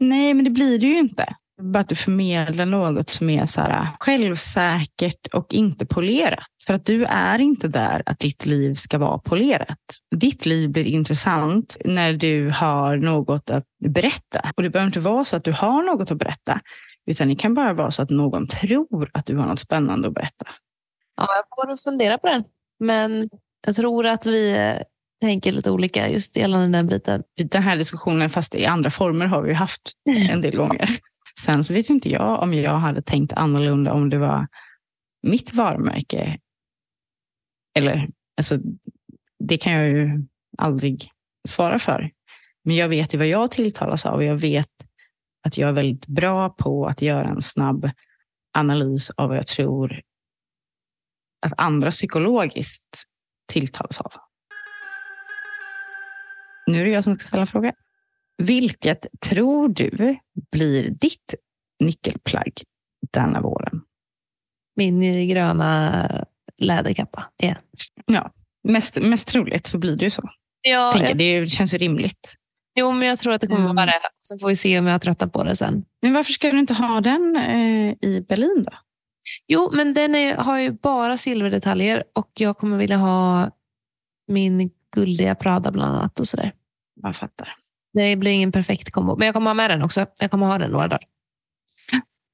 [0.00, 1.34] Nej, men det blir det ju inte.
[1.62, 6.46] Bara att du förmedlar något som är så här, äh, självsäkert och inte polerat.
[6.66, 9.78] För att du är inte där att ditt liv ska vara polerat.
[10.16, 14.52] Ditt liv blir intressant när du har något att berätta.
[14.56, 16.60] Och det behöver inte vara så att du har något att berätta.
[17.06, 20.14] Utan det kan bara vara så att någon tror att du har något spännande att
[20.14, 20.46] berätta.
[21.16, 22.44] Ja, jag får fundera på den.
[22.80, 23.30] Men
[23.66, 24.56] jag tror att vi
[25.24, 27.22] tänker lite olika just gällande den biten.
[27.50, 29.92] Den här diskussionen, fast i andra former, har vi haft
[30.30, 30.98] en del gånger.
[31.40, 34.46] Sen så vet inte jag om jag hade tänkt annorlunda om det var
[35.22, 36.38] mitt varumärke.
[37.78, 38.58] Eller, alltså,
[39.38, 40.26] det kan jag ju
[40.58, 41.10] aldrig
[41.48, 42.10] svara för.
[42.64, 44.70] Men jag vet ju vad jag tilltalas av och jag vet
[45.46, 47.90] att jag är väldigt bra på att göra en snabb
[48.58, 50.00] analys av vad jag tror
[51.46, 53.04] att andra psykologiskt
[53.52, 54.12] tilltalas av.
[56.66, 57.72] Nu är det jag som ska ställa en fråga.
[58.42, 60.16] Vilket tror du
[60.52, 61.34] blir ditt
[61.80, 62.52] nyckelplagg
[63.12, 63.80] denna våren?
[64.76, 66.00] Min gröna
[66.58, 67.56] läderkappa igen.
[68.06, 68.30] Ja,
[68.68, 70.22] mest, mest troligt så blir det ju så.
[70.62, 72.34] Ja, Tänker, Det känns ju rimligt.
[72.78, 73.76] jo, men jag tror att det kommer Mm.
[73.76, 74.00] vara det.
[74.28, 75.84] Sen får vi se om jag tröttar på det sen.
[76.02, 78.72] Men varför ska du inte ha den eh, i Berlin då?
[79.46, 83.50] Jo, men den är, har ju bara silverdetaljer och jag kommer vilja ha
[84.28, 86.20] min guldiga Prada bland annat.
[86.20, 86.52] och sådär.
[87.02, 87.54] Jag fattar.
[87.92, 90.06] Det blir ingen perfekt kombo, men jag kommer ha med den också.
[90.20, 91.04] Jag kommer ha den några dagar.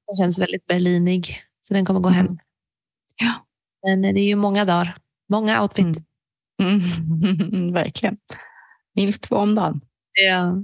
[0.07, 1.25] Den känns väldigt berlinig,
[1.61, 2.25] så den kommer gå hem.
[2.25, 2.37] Mm.
[3.15, 3.45] Ja.
[3.87, 4.97] Men det är ju många dagar.
[5.29, 5.85] Många outfit.
[6.61, 6.81] Mm.
[7.41, 7.73] Mm.
[7.73, 8.17] Verkligen.
[8.95, 9.81] Minst två om dagen.
[10.13, 10.63] Ja.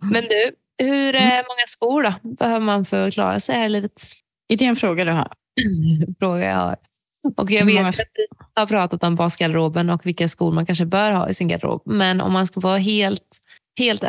[0.00, 0.50] Men du,
[0.84, 4.02] hur eh, många skor då behöver man för att klara sig här i livet?
[4.48, 5.32] Är det en fråga du har?
[6.18, 6.76] Fråga jag har.
[7.36, 11.12] Och jag vet att vi har pratat om basgarderoben och vilka skor man kanske bör
[11.12, 11.82] ha i sin garderob.
[11.84, 13.38] Men om man ska vara helt,
[13.78, 14.04] helt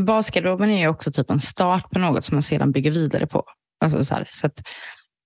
[0.00, 3.44] Basgarderoben är ju också typ en start på något som man sedan bygger vidare på.
[3.84, 4.62] Alltså så så att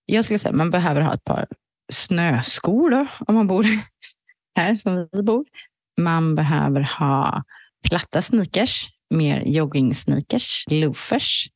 [0.07, 1.47] jag skulle säga att man behöver ha ett par
[1.93, 3.67] snöskor då, om man bor
[4.57, 5.45] här som vi bor.
[6.01, 7.43] Man behöver ha
[7.89, 11.49] platta sneakers, mer jogging-sneakers, loafers,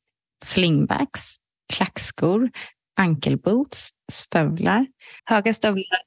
[0.44, 1.36] slingbacks,
[1.72, 2.50] klackskor,
[2.98, 4.86] ankelboots, stövlar.
[5.24, 6.02] höga stövlar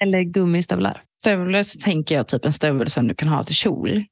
[0.00, 1.02] eller gummistövlar.
[1.20, 4.04] Stövlar så tänker jag typ en stövel som du kan ha till kjol.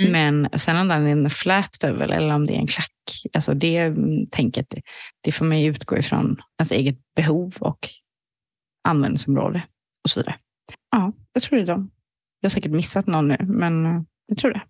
[0.00, 0.12] Mm.
[0.12, 2.92] Men sen om det är en flät stövel eller om det är en klack,
[3.32, 4.74] alltså det mm, tänket,
[5.20, 7.88] det, får man ju utgå ifrån ens eget behov och
[8.88, 9.62] användningsområde
[10.04, 10.38] och så vidare.
[10.90, 11.90] Ja, jag tror det är de.
[12.40, 14.62] Jag har säkert missat någon nu, men eh, jag tror det.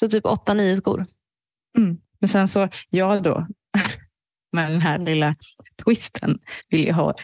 [0.00, 1.06] Så typ 8-9 skor.
[1.78, 1.98] Mm.
[2.18, 3.46] Men sen så, jag då,
[4.52, 5.36] med den här lilla
[5.84, 6.38] twisten,
[6.68, 7.14] vill jag ha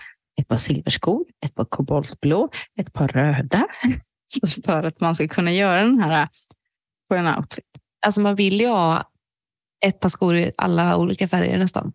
[0.40, 2.48] ett par silverskor, ett par koboltblå,
[2.80, 3.66] ett par röda.
[4.44, 6.28] Så för att man ska kunna göra den här
[7.08, 7.64] på en outfit.
[8.06, 9.10] Alltså man vill ju ha
[9.86, 11.92] ett par skor i alla olika färger nästan.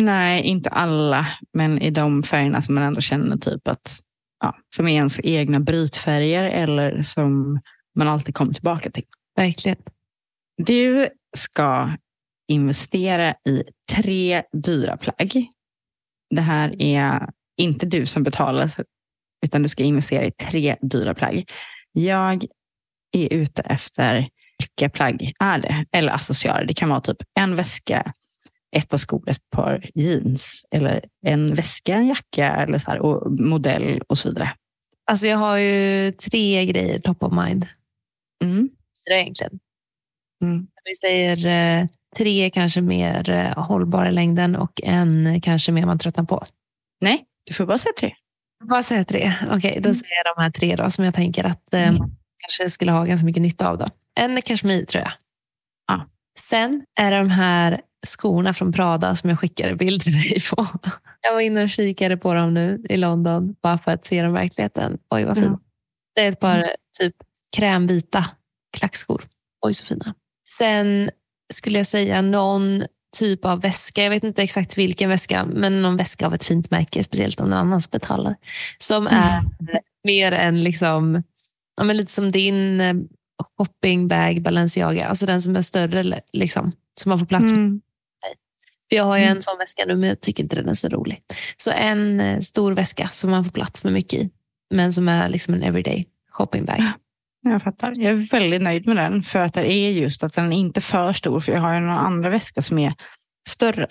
[0.00, 3.98] Nej, inte alla, men i de färgerna som man ändå känner typ att
[4.40, 7.60] ja, som är ens egna brytfärger eller som
[7.94, 9.04] man alltid kommer tillbaka till.
[9.36, 9.78] Verkligen.
[10.56, 11.92] Du ska
[12.48, 15.46] investera i tre dyra plagg.
[16.30, 18.70] Det här är inte du som betalar,
[19.46, 21.50] utan du ska investera i tre dyra plagg.
[21.92, 22.44] Jag
[23.12, 24.28] är ute efter
[24.58, 25.86] vilka plagg är det?
[25.92, 26.64] Eller accessoarer.
[26.64, 28.12] Det kan vara typ en väska,
[28.76, 33.32] ett par skor, ett par jeans eller en väska, en jacka eller så här, och
[33.40, 34.54] modell och så vidare.
[35.04, 37.66] Alltså jag har ju tre grejer top of mind.
[38.44, 38.68] Mm.
[39.08, 39.58] Fyra egentligen.
[40.44, 40.66] Mm.
[40.84, 45.98] Vi säger eh, tre kanske mer eh, hållbar i längden och en kanske mer man
[45.98, 46.44] tröttnar på.
[47.00, 48.14] Nej, du får bara säga tre.
[48.82, 49.32] Säger jag tre?
[49.50, 49.94] Okej, då Mm.
[49.94, 51.94] säger jag de här tre då, som jag tänker att eh, Mm.
[51.98, 53.78] man kanske skulle ha ganska mycket nytta av.
[53.78, 53.88] Då.
[54.20, 55.12] En är kashmir tror jag.
[55.86, 56.06] Ja.
[56.38, 60.66] Sen är det de här skorna från Prada som jag skickade bild till dig på.
[61.20, 64.30] Jag var inne och kikade på dem nu i London bara för att se dem
[64.30, 64.98] i verkligheten.
[65.10, 65.46] Oj vad fint.
[65.46, 65.60] Ja.
[66.14, 66.70] Det är ett par Mm.
[67.00, 67.14] typ
[67.56, 68.24] krämvita
[68.76, 69.24] klackskor.
[69.66, 70.14] Oj så fina.
[70.48, 71.10] Sen
[71.52, 72.84] skulle jag säga någon
[73.18, 74.02] typ av väska.
[74.02, 77.50] Jag vet inte exakt vilken väska, men någon väska av ett fint märke, speciellt om
[77.50, 78.36] någon annan som betalar.
[78.78, 79.42] Som är
[80.04, 81.22] mer än liksom,
[81.76, 82.94] ja, men lite som din eh,
[83.58, 85.06] shoppingbag Balenciaga.
[85.06, 87.58] Alltså den som är större, liksom, som man får plats med.
[87.60, 87.80] Mm.
[88.90, 89.36] För Jag har ju Mm.
[89.36, 91.22] en sån väska nu, men jag tycker inte den är så rolig.
[91.56, 94.30] Så en eh, stor väska som man får plats med mycket i,
[94.74, 96.76] men som är liksom en everyday shoppingbag.
[97.50, 97.92] Jag fattar.
[97.96, 100.80] Jag är väldigt nöjd med den för att det är just att den är inte
[100.80, 101.40] för stor.
[101.40, 102.94] För jag har ju någon andra väska som är
[103.48, 103.88] större.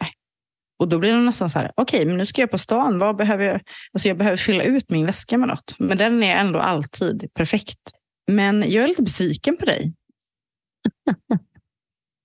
[0.80, 3.00] Och då blir det nästan så här, okej, men nu ska jag på stan.
[3.00, 3.62] Vad behöver jag?
[3.94, 5.76] Alltså jag behöver fylla ut min väska med något.
[5.80, 7.80] Men den är ändå alltid perfekt.
[8.32, 9.94] Men jag är lite besviken på dig.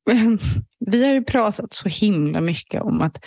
[0.86, 3.24] Vi har ju pratat så himla mycket om att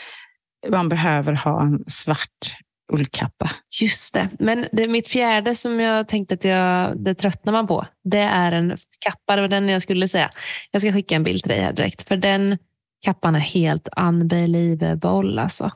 [0.70, 2.56] man behöver ha en svart
[2.94, 3.52] ullkappa.
[3.82, 4.30] Just det.
[4.40, 7.86] Men det mitt fjärde som jag tänkte att jag, det tröttnar man på.
[8.04, 9.36] Det är en kappa.
[9.36, 10.32] Det var den jag skulle säga.
[10.72, 12.08] Jag ska skicka en bild till dig här direkt.
[12.08, 12.58] För den
[13.06, 15.42] kappan är helt unbelievable.
[15.42, 15.72] Alltså.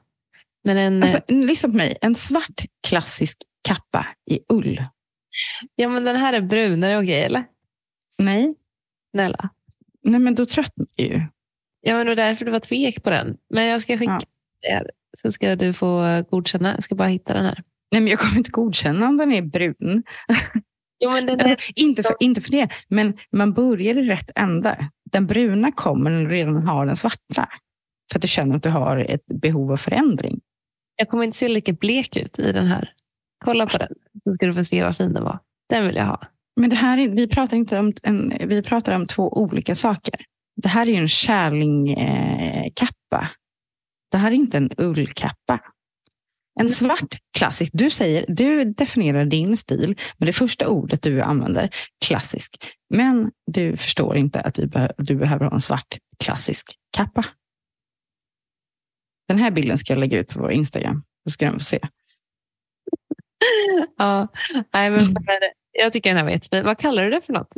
[0.63, 1.97] Men en, Alltså, lyssna på mig.
[2.01, 3.37] En svart klassisk
[3.67, 4.83] kappa i ull.
[5.75, 6.83] ja, men den här är brun.
[6.83, 7.43] Är det okej eller?
[8.17, 8.55] Nej,
[9.15, 9.49] Snälla.
[10.03, 11.21] nej men då tröttnar jag ju.
[11.81, 13.37] Ja, men det var därför det var tvek på den.
[13.49, 14.19] Men jag ska skicka
[14.61, 14.89] det här.
[15.17, 16.73] Så ska du få godkänna.
[16.73, 17.63] Jag ska bara hitta den här.
[17.91, 20.03] Nej, men jag kommer inte godkänna om den är brun.
[21.03, 24.31] Jo, men den är, Alltså, inte, för, inte för det, men man börjar i rätt
[24.35, 24.89] ände.
[25.11, 27.49] Den bruna kommer när du redan har den svarta.
[28.11, 30.39] För att du känner att du har ett behov av förändring.
[30.95, 32.93] jag kommer inte se lika blek ut i den här.
[33.45, 33.93] Kolla på den,
[34.23, 35.39] så ska du få se vad fin den var.
[35.69, 36.27] Den vill jag ha.
[36.59, 40.15] Men det här är, vi, pratar inte om en, vi pratar om två olika saker.
[40.55, 43.29] Det här är ju en kärlingkappa.
[44.11, 45.59] Det här är inte en ullkappa.
[46.59, 47.71] En svart klassisk.
[47.75, 51.69] Du, säger, du definierar din stil med det första ordet du använder,
[52.05, 52.75] klassisk.
[52.89, 57.25] Men du förstår inte att du, du behöver ha en svart klassisk kappa.
[59.27, 61.03] Den här bilden ska jag lägga ut på vår Instagram.
[61.25, 61.79] Då ska de få se.
[63.97, 64.27] Ja,
[64.73, 64.99] nej, men
[65.71, 66.65] jag tycker den här var jättefin.
[66.65, 67.53] Vad kallar du det för något?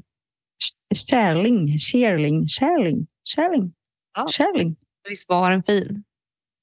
[0.96, 3.74] Kärling, kärling, kärling, kärling,
[4.18, 4.28] Ja.
[4.28, 4.76] kärling.
[5.10, 6.04] Visst var den fin?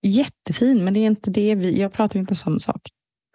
[0.03, 1.81] Jättefin, men det är inte det vi...
[1.81, 2.89] Jag pratar inte om samma sak.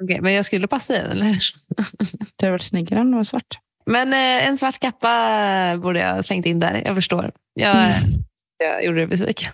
[0.04, 1.40] Okej, men jag skulle passa i den, eller hur?
[2.36, 3.58] Det hade varit snyggare om det var svart.
[3.86, 6.84] Men eh, en svart kappa borde jag ha slängt in där.
[6.86, 7.32] Jag förstår.
[7.54, 7.94] Jag,
[8.58, 9.54] jag gjorde det besviken.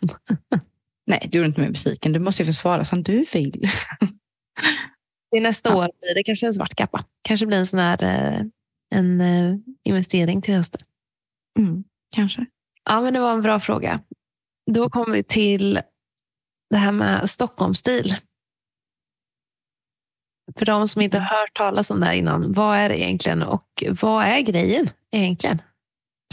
[1.07, 2.13] Nej, du är inte mig besviken.
[2.13, 3.69] Du måste ju få svara som du vill.
[5.33, 5.75] Till nästa Ja.
[5.75, 7.05] år blir det kanske en svart kappa.
[7.21, 8.41] Kanske blir en sån här eh,
[8.95, 10.81] en eh, investering till hösten.
[11.59, 11.83] Mm,
[12.15, 12.45] kanske.
[12.89, 14.01] Ja, men det var en bra fråga.
[14.71, 15.79] Då kommer vi till
[16.69, 18.15] det här med Stockholmsstil.
[20.57, 23.43] För de som inte har hört talas om det här innan, vad är det egentligen
[23.43, 25.61] och vad är grejen egentligen?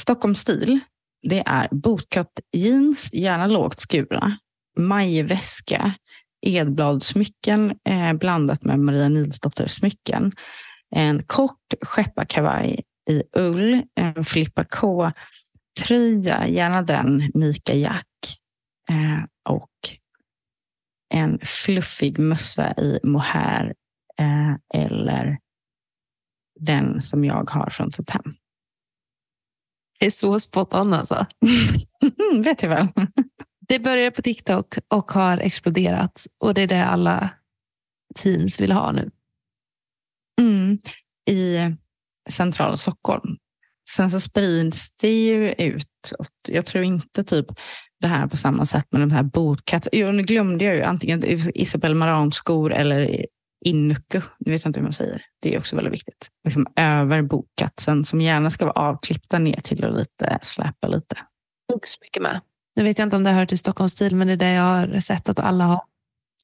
[0.00, 0.80] Stockholmsstil,
[1.22, 4.38] det är bootcut jeans, gärna lågt skurna,
[4.78, 5.94] majväska,
[6.46, 10.32] edbladsmycken eh, blandat med Maria Nilsdotter smycken,
[10.90, 18.06] en kort skepparkavaj i ull, en Filippa K-tröja, gärna den Mika Jack
[18.90, 19.70] eh, och
[21.16, 23.74] en fluffig mössa i mohair
[24.18, 25.38] eh, eller
[26.60, 28.34] den som jag har från Totem.
[29.98, 31.26] Det är så spot on alltså.
[32.44, 32.88] Vet jag väl.
[33.68, 37.30] Det började på TikTok och har exploderat och det är det alla
[38.14, 39.10] teens vill ha nu.
[40.40, 40.78] Mm.
[41.30, 41.58] I
[42.30, 43.36] centrala Stockholm.
[43.90, 45.88] Sen så sprids det ju ut.
[46.48, 47.46] Jag tror inte typ
[48.00, 49.88] det här på samma sätt med de här bootcut.
[49.92, 51.22] Jo, nu glömde jag ju antingen
[51.54, 53.26] Isabel Marant skor eller
[53.64, 54.20] Innuku.
[54.38, 55.22] Nu vet jag inte hur man säger.
[55.42, 56.28] Det är också väldigt viktigt.
[56.44, 61.16] Liksom över bootcutsen som gärna ska vara avklippta ner till och lite släpa lite.
[61.72, 62.40] Huggs mycket med.
[62.76, 65.00] Nu vet jag inte om det hör till Stockholmsstil, men det är det jag har
[65.00, 65.82] sett att alla har.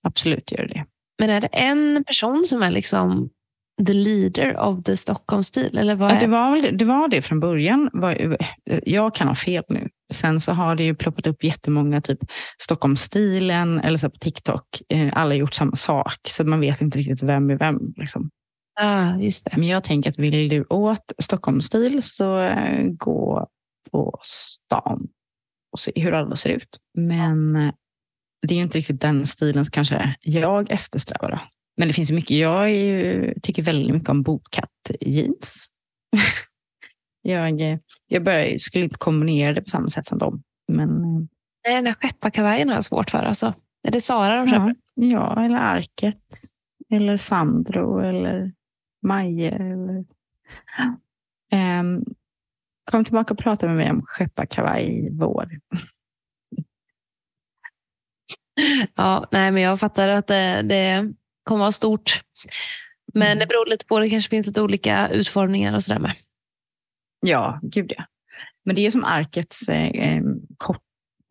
[0.03, 0.85] Absolut gör det.
[1.19, 3.31] Men är det en person som är liksom
[3.87, 5.79] the leader of the Stockholmsstil?
[5.79, 7.91] Eller vad Ja, det, var det var det från början.
[8.83, 9.89] Jag kan ha fel nu.
[10.13, 12.19] Sen så har det ju ploppat upp jättemånga, typ
[12.59, 14.65] Stockholmsstilen eller så på TikTok.
[14.89, 17.79] Eh, Alla har gjort samma sak, så man vet inte riktigt vem är vem.
[17.97, 18.31] Liksom.
[18.81, 19.57] Ah, just det.
[19.57, 23.47] Men jag tänker att vill du åt Stockholmsstil så eh, gå
[23.93, 25.09] på stan
[25.73, 26.79] och se hur alla ser ut.
[26.99, 27.73] Men eh,
[28.47, 31.31] det är ju inte riktigt den stilen som kanske jag eftersträvar.
[31.31, 31.39] Då.
[31.77, 32.37] Men det finns ju mycket.
[32.37, 35.69] Jag ju, tycker väldigt mycket om bootcut jeans.
[37.23, 40.43] jag eh, jag börjar, skulle inte kombinera det på samma sätt som dem.
[40.69, 41.27] Men eh,
[41.65, 43.19] Nej, den där skepparkavajen har jag svårt för.
[43.19, 43.55] Alltså.
[43.89, 44.75] Är det Sara de köper?
[44.95, 46.25] ja, ja, eller Arket.
[46.91, 48.53] Eller Sandro eller
[49.03, 49.51] Maje.
[49.51, 50.05] Eller...
[51.53, 52.05] Ehm,
[52.91, 55.49] Kom tillbaka och prata med mig om skepparkavaj i vår.
[58.95, 61.13] Ja, nej, men jag fattar att det, det
[61.45, 62.21] kommer vara stort.
[63.15, 63.39] Men Mm.
[63.39, 64.01] det beror lite på.
[64.01, 66.15] Det kanske finns lite olika utformningar och sådär med.
[67.27, 68.05] Ja, gud ja.
[68.65, 70.23] Men det är som arkets eh, eh,
[70.57, 70.83] kort,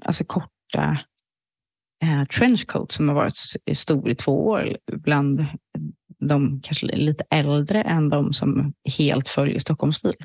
[0.06, 1.00] alltså korta
[2.04, 5.46] eh, trenchcoat som har varit s- stor i två år bland
[6.20, 10.16] de kanske lite äldre än de som helt följer Stockholmsstil.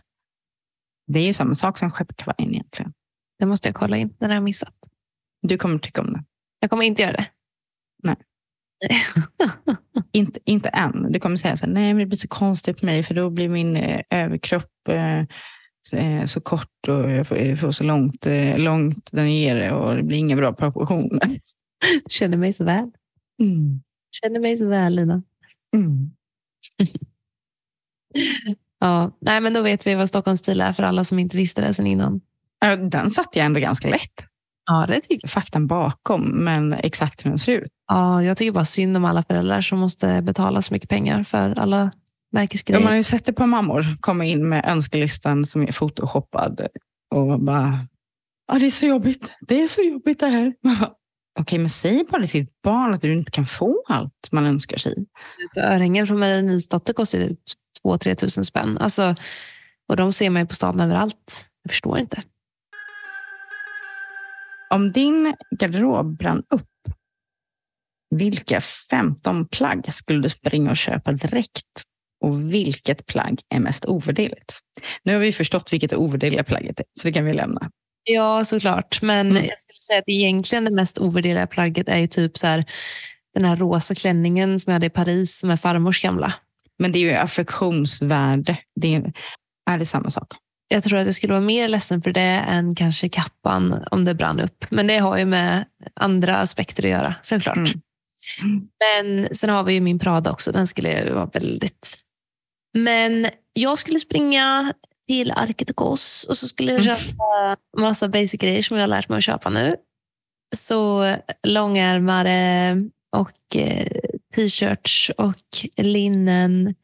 [1.07, 2.93] Det är ju samma sak som skepparkavajen egentligen.
[3.39, 4.14] Det måste jag kolla in.
[4.18, 4.74] Den har jag missat.
[5.43, 6.24] Du kommer tycka om det.
[6.61, 7.30] Jag kommer inte göra det.
[8.03, 8.16] Nej.
[10.12, 11.12] Inte, inte än.
[11.12, 13.31] Du kommer säga så här, nej men det blir så konstigt på mig för då
[13.31, 15.24] blir min eh, överkropp eh,
[15.83, 19.97] så, eh, kort och jag får, jag får så långt, eh, långt där nere och
[19.97, 21.41] det blir inga bra proportioner.
[22.09, 22.91] Känner mig så väl.
[23.43, 23.81] Mm.
[24.22, 25.22] Känner mig så väl, Lina.
[25.77, 26.11] Mm.
[28.79, 31.74] Ja, nej, men då vet vi vad Stockholmsstil är för alla som inte visste det
[31.74, 32.20] sedan innan.
[32.91, 34.27] Den satte jag ändå ganska lätt.
[34.66, 35.30] Ja, det jag.
[35.30, 37.70] Faktan bakom, men exakt hur den ser ut.
[37.88, 41.58] Ja, jag tycker bara synd om alla föräldrar som måste betala så mycket pengar för
[41.58, 41.90] alla
[42.30, 42.80] Ja, märkesgrejer.
[42.82, 46.66] man har ju sett det på mammor komma in med önskelistan som är photoshoppad
[47.14, 47.86] och bara,
[48.52, 49.30] ja det är så jobbigt.
[49.40, 50.54] Det är så jobbigt det här.
[51.40, 54.76] Okej, men säg bara till ditt barn att du inte kan få allt man önskar
[54.76, 55.06] sig.
[55.56, 57.36] Örhängen från Maria Nilsdotter kostar ju
[57.84, 58.78] 2-3 tusen spänn.
[58.78, 59.14] Alltså,
[59.88, 61.46] och de ser man ju på stan överallt.
[61.62, 62.22] Jag förstår inte.
[64.70, 66.68] Om din garderob brann upp,
[68.10, 68.60] vilka
[68.90, 71.82] 15 plagg skulle du springa och köpa direkt?
[72.24, 74.58] Och vilket plagg är mest ovärderligt?
[75.02, 77.70] Nu har vi förstått vilket ovärderliga plagget är, så det kan vi lämna.
[78.04, 79.02] Ja, såklart.
[79.02, 79.44] Men Mm.
[79.44, 82.64] jag skulle säga att egentligen det mest ovärderliga plagget är ju typ så här,
[83.34, 86.34] den här rosa klänningen som jag hade i Paris som är farmors gamla.
[86.78, 88.58] Men det är ju affektionsvärde.
[88.80, 89.12] Det är,
[89.70, 90.32] är det samma sak?
[90.68, 94.14] Jag tror att jag skulle vara mer ledsen för det än kanske kappan om det
[94.14, 94.64] brann upp.
[94.70, 95.64] Men det har ju med
[95.94, 97.56] andra aspekter att göra, såklart.
[97.56, 97.80] Mm.
[98.80, 100.52] Men sen har vi ju min Prada också.
[100.52, 101.98] Den skulle jag vara väldigt...
[102.78, 104.72] Men jag skulle springa
[105.08, 106.96] till Arket och och så skulle jag Mm.
[106.96, 109.76] köpa massa basic grejer som jag har lärt mig att köpa nu.
[110.56, 112.76] Så långärmare
[113.16, 114.00] och eh,
[114.34, 115.36] t-shirts och
[115.76, 116.74] linnen,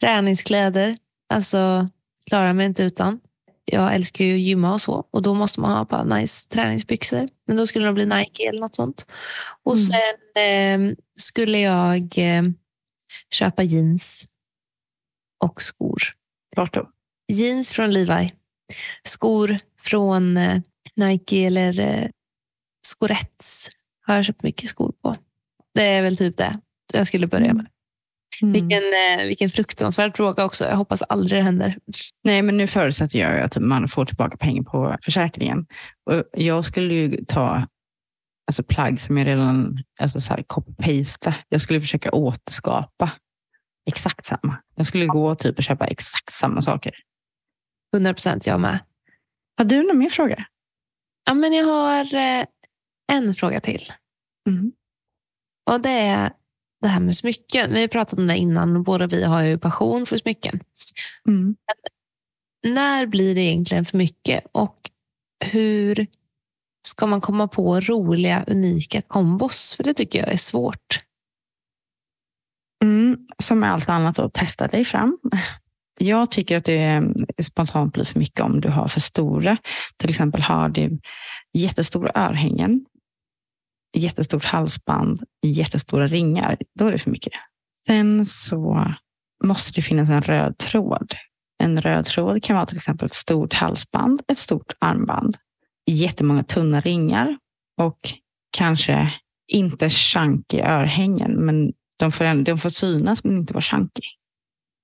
[0.00, 0.96] träningskläder.
[1.34, 1.88] Alltså,
[2.28, 3.20] klarar mig inte utan.
[3.64, 7.28] Jag älskar ju att gymma och så och då måste man ha bara nice träningsbyxor.
[7.46, 9.06] Men då skulle nog bli Nike eller något sånt.
[9.62, 9.86] Och Mm.
[9.86, 12.42] sen eh, skulle jag eh,
[13.30, 14.28] köpa jeans
[15.44, 16.02] och skor.
[16.56, 16.90] Vart då?
[17.32, 18.32] Jeans från Levi.
[19.02, 20.60] Skor från eh,
[20.94, 22.08] Nike eller eh,
[22.86, 23.68] Skoretz
[24.06, 25.16] har jag köpt mycket skor på.
[25.74, 26.60] Det är väl typ det
[26.92, 27.66] jag skulle börja med.
[28.42, 28.52] Mm.
[28.52, 30.64] Vilken, eh, vilken fruktansvärd fråga också.
[30.64, 31.78] Jag hoppas aldrig det händer.
[32.24, 35.66] Nej, men nu förutsätter jag att man får tillbaka pengar på försäkringen.
[36.10, 37.66] Och jag skulle ju ta
[38.46, 41.34] alltså plagg som jag redan alltså så här, copy-pasta.
[41.48, 43.12] Jag skulle försöka återskapa
[43.86, 44.56] exakt samma.
[44.74, 46.94] Jag skulle gå typ och köpa exakt samma saker.
[47.94, 48.78] 100 procent jag med.
[49.58, 50.46] Har du någon mer fråga?
[51.24, 52.44] Ja, men jag har eh,
[53.12, 53.92] en fråga till.
[54.48, 54.72] Mm.
[55.70, 56.32] Och det är
[56.86, 57.74] det här med smycken.
[57.74, 60.60] Vi har pratat om det innan och båda vi har ju passion för smycken.
[61.28, 61.56] Mm.
[62.66, 64.90] När blir det egentligen för mycket och
[65.44, 66.06] hur
[66.88, 69.74] ska man komma på roliga, unika kombos?
[69.76, 71.00] För det tycker jag är svårt.
[72.84, 73.16] Mm.
[73.38, 75.18] Som med allt annat, att testa dig fram.
[75.98, 77.12] Jag tycker att det är
[77.42, 79.56] spontant blir för mycket om du har för stora.
[79.96, 80.98] Till exempel har du
[81.52, 82.84] jättestora örhängen,
[83.96, 86.56] jättestort halsband, jättestora ringar.
[86.78, 87.32] Då är det för mycket.
[87.86, 88.94] Sen så
[89.44, 91.14] måste det finnas en röd tråd.
[91.62, 95.36] En röd tråd kan vara till exempel ett stort halsband, ett stort armband,
[95.86, 97.38] jättemånga tunna ringar
[97.80, 97.98] och
[98.56, 99.12] kanske
[99.52, 104.02] inte chunky örhängen, men de får, de får synas men inte vara chunky.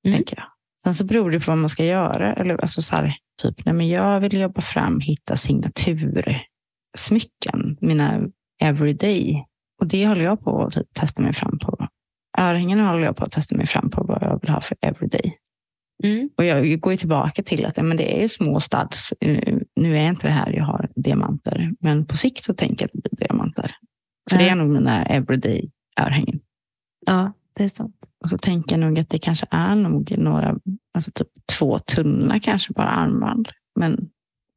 [0.06, 0.16] Mm.
[0.16, 0.46] Tänker jag.
[0.82, 2.34] Sen så beror det på vad man ska göra.
[2.34, 8.20] Eller, alltså så här, typ, nej, men jag vill jobba fram, hitta signatursmycken, mina
[8.62, 9.44] everyday.
[9.80, 11.86] Och det håller jag på att typ, testa mig fram på.
[12.38, 15.34] Örhängen håller jag på att testa mig fram på vad jag vill ha för everyday.
[16.04, 16.30] Mm.
[16.36, 19.12] Och jag går ju tillbaka till att men det är ju små stads.
[19.20, 22.86] Eh, Nu är inte det här jag har diamanter, men på sikt så tänker jag
[22.86, 23.74] att det blir diamanter.
[24.30, 24.50] För det Ja.
[24.50, 26.40] är nog mina everyday örhängen.
[27.06, 27.96] Ja, det är sant.
[28.24, 30.58] Och så tänker jag nog att det kanske är nog några,
[30.94, 33.48] alltså typ två tunna kanske bara armband.
[33.80, 34.08] Men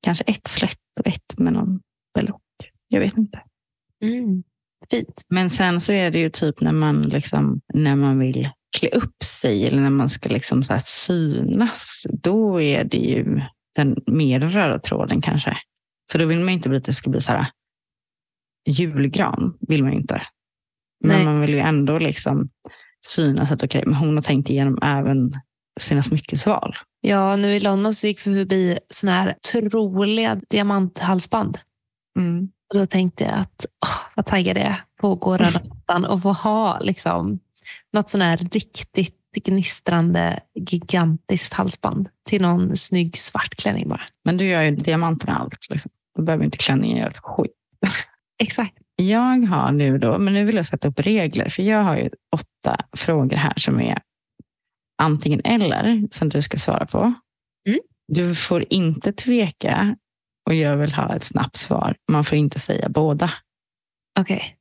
[0.01, 1.79] kanske ett slätt och ett med någon
[2.13, 2.41] belock.
[2.87, 3.41] Jag vet inte.
[4.03, 4.43] Mm.
[4.89, 5.21] Fint.
[5.29, 9.23] Men sen så är det ju typ när man, liksom, när man vill klä upp
[9.23, 12.07] sig eller när man ska liksom så synas.
[12.23, 13.41] Då är det ju
[13.75, 15.57] den, mer den röda tråden kanske.
[16.11, 17.47] För då vill man inte att det ska bli så här
[18.65, 19.57] julgran.
[19.67, 20.21] vill man ju inte.
[21.03, 21.25] Men Nej.
[21.25, 22.49] man vill ju ändå liksom
[23.07, 25.33] synas att okej, men hon har tänkt igenom även
[25.79, 26.75] sina smyckesval.
[27.01, 31.57] Ja, nu i London så gick vi förbi såna här otroliga diamanthalsband.
[32.19, 32.49] Mm.
[32.75, 36.05] Och då tänkte jag att åh, vad taggad jag är på att gå röda mattan
[36.05, 37.39] och få ha liksom,
[37.93, 39.15] något sån här riktigt
[39.45, 44.01] gnistrande gigantiskt halsband till någon snygg svart klänning bara.
[44.23, 45.69] Men du gör ju diamanterna allt.
[45.69, 45.91] Liksom.
[46.15, 47.51] Då behöver inte klänningen göra ett skit.
[48.43, 48.77] Exakt.
[48.95, 52.09] Jag har nu då, men nu vill jag sätta upp regler, för jag har ju
[52.31, 54.01] åtta frågor här som är
[55.01, 57.13] antingen eller som du ska svara på.
[57.67, 57.79] Mm.
[58.07, 59.95] Du får inte tveka
[60.45, 61.95] och jag vill ha ett snabbt svar.
[62.11, 63.31] Man får inte säga båda.
[64.19, 64.57] Okej.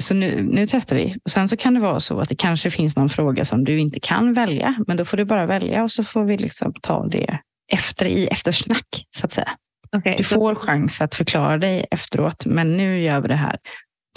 [0.00, 1.16] Så nu, nu testar vi.
[1.24, 3.78] Och sen så kan det vara så att det kanske finns någon fråga som du
[3.78, 7.06] inte kan välja, men då får du bara välja och så får vi liksom ta
[7.06, 7.38] det
[7.72, 9.56] efter i eftersnack, så att säga.
[9.96, 13.58] Okej, Du så får chans att förklara dig efteråt, men nu gör vi det här.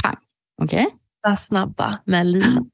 [0.04, 0.18] Pang.
[0.62, 0.88] Okej?
[1.26, 2.66] åtta snabba med lila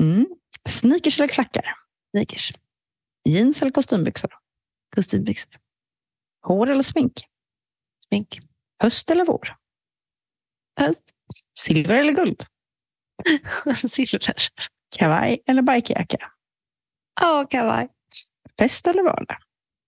[0.00, 0.26] Mm.
[0.68, 1.64] Sneakers eller klackar?
[2.10, 2.52] sneakers.
[3.28, 4.30] Jeans eller kostymbyxor?
[4.94, 5.52] Kostymbyxor.
[6.42, 7.12] Hår eller smink?
[8.08, 8.38] Smink.
[8.82, 9.56] Höst eller vår?
[10.80, 11.10] Höst.
[11.58, 12.44] Silver eller guld?
[13.88, 14.34] Silver.
[14.96, 16.16] Kavaj eller bikejacka?
[17.20, 17.88] Ja, kavaj.
[18.58, 19.36] Fest eller vardag?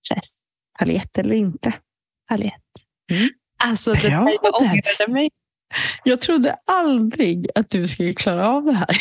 [0.09, 0.41] Fest.
[0.79, 1.73] Paljett eller inte?
[2.29, 2.63] Paljett.
[3.13, 3.29] Mm.
[3.59, 4.63] Alltså, det Bra där.
[4.63, 5.31] ångrade mig.
[6.05, 8.97] Jag trodde aldrig att du skulle klara av det här.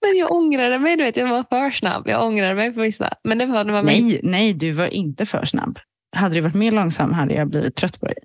[0.00, 0.96] Men jag ångrade mig.
[0.96, 2.08] Du vet, jag var för snabb.
[2.08, 3.14] Jag ångrade mig på vissa.
[3.24, 5.78] Men det var när man Nej, nej, du var inte för snabb.
[6.14, 8.16] Hade du varit mer långsam hade jag blivit trött på dig.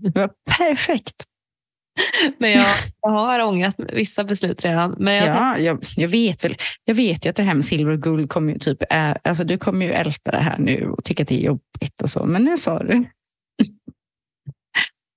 [0.00, 1.24] Det var perfekt.
[2.38, 2.66] Men jag,
[3.00, 4.96] jag har ångrat vissa beslut redan.
[4.98, 6.56] Men jag, Ja, jag, jag vet väl.
[6.84, 9.44] Jag vet ju att det här med silver och guld kommer ju typ, är, alltså
[9.44, 12.26] du kommer ju älta det här nu och tycka att det är jobbigt och så.
[12.26, 13.04] Men nu sa du.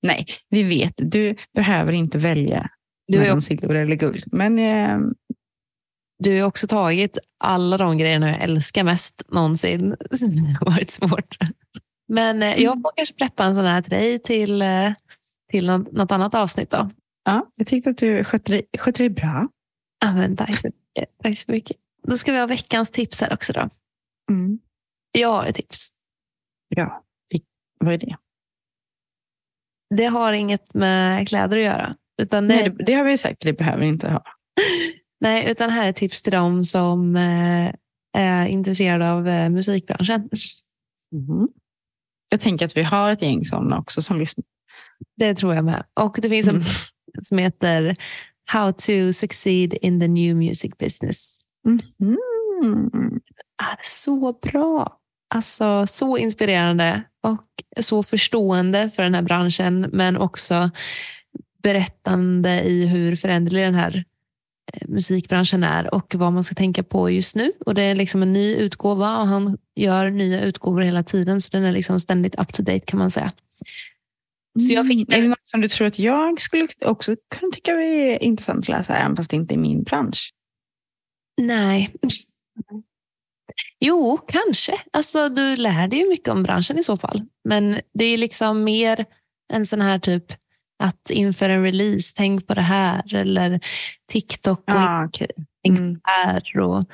[0.01, 0.93] Nej, vi vet.
[0.97, 2.69] Du behöver inte välja
[3.07, 4.23] du, mellan silver eller guld.
[4.31, 4.99] Men eh,
[6.23, 9.89] du har också tagit alla de grejerna jag älskar mest någonsin.
[10.09, 11.37] Det har varit svårt.
[12.07, 14.93] Men eh, jag får kanske preppa en sån här till dig till, eh,
[15.51, 16.69] till något, annat avsnitt.
[16.69, 16.89] Då.
[17.23, 19.47] ja, jag tyckte att du skötte dig, skötte dig bra.
[19.99, 21.17] Ja, men tack, så mycket.
[21.23, 21.77] tack så mycket.
[22.03, 23.53] Då ska vi ha veckans tips här också.
[23.53, 23.69] Då.
[24.31, 24.59] Mm.
[25.11, 25.89] Jag har ett tips.
[26.67, 27.03] Ja,
[27.79, 28.17] vad är det?
[29.95, 31.95] Det har inget med kläder att göra.
[32.21, 34.23] Utan det, Nej, det, det har vi sagt, det behöver vi inte ha.
[35.19, 37.73] nej, utan här är ett tips till dem som eh,
[38.17, 40.29] är intresserade av musikbranschen.
[41.11, 41.47] Mhm.
[42.29, 44.45] Jag tänker att vi har ett gäng sådana också som lyssnar.
[45.17, 45.83] Det tror jag med.
[45.99, 46.67] Och det finns en Mm.
[47.21, 47.95] som heter
[48.51, 51.41] How to succeed in the new music business.
[51.65, 52.17] Mhm.
[53.63, 54.99] är så bra.
[55.35, 60.69] Alltså så inspirerande och så förstående för den här branschen men också
[61.63, 64.03] berättande i hur föränderlig den här
[64.85, 67.51] musikbranschen är och vad man ska tänka på just nu.
[67.65, 71.49] Och Det är liksom en ny utgåva och han gör nya utgåvor hela tiden så
[71.51, 73.31] den är liksom ständigt up to date kan man säga.
[74.59, 75.19] Så jag fick Mm.
[75.19, 78.69] Är det något som du tror att jag skulle också kunna tycka är intressant att
[78.69, 80.33] läsa, även fast det inte är min bransch?
[81.41, 81.93] Nej.
[83.79, 84.81] Jo, kanske.
[84.93, 87.25] Alltså, du lär dig ju mycket om branschen i så fall.
[87.43, 89.05] Men det är liksom mer
[89.53, 90.33] en sån här typ
[90.79, 93.15] att inför en release, tänk på det här.
[93.15, 93.59] Eller
[94.11, 95.31] TikTok och Ja, okej.
[95.63, 95.93] tänk Mm.
[95.95, 96.59] på det här.
[96.59, 96.85] Och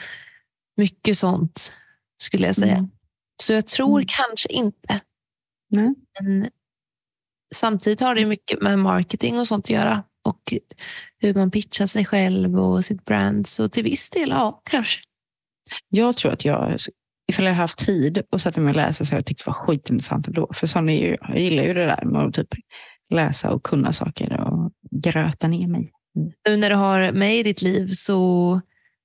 [0.77, 1.71] mycket sånt
[2.17, 2.75] skulle jag säga.
[2.77, 2.89] Mm.
[3.43, 4.07] Så jag tror Mm.
[4.09, 4.99] kanske inte.
[5.69, 5.93] Nej.
[6.21, 6.49] Men
[7.55, 10.03] samtidigt har det mycket med marketing och sånt att göra.
[10.25, 10.53] Och
[11.19, 13.47] hur man pitchar sig själv och sitt brand.
[13.47, 15.01] Så till viss del, ja, kanske.
[15.89, 16.77] Jag tror att jag,
[17.29, 19.53] ifall jag haft tid och satt mig och läsa så hade jag tyckt det var
[19.53, 20.51] skitintressant ändå.
[20.53, 22.47] För sån är ju, jag gillar ju det där med att typ
[23.13, 25.91] läsa och kunna saker och gröta ner mig.
[26.47, 28.61] nu när du har mig i ditt liv så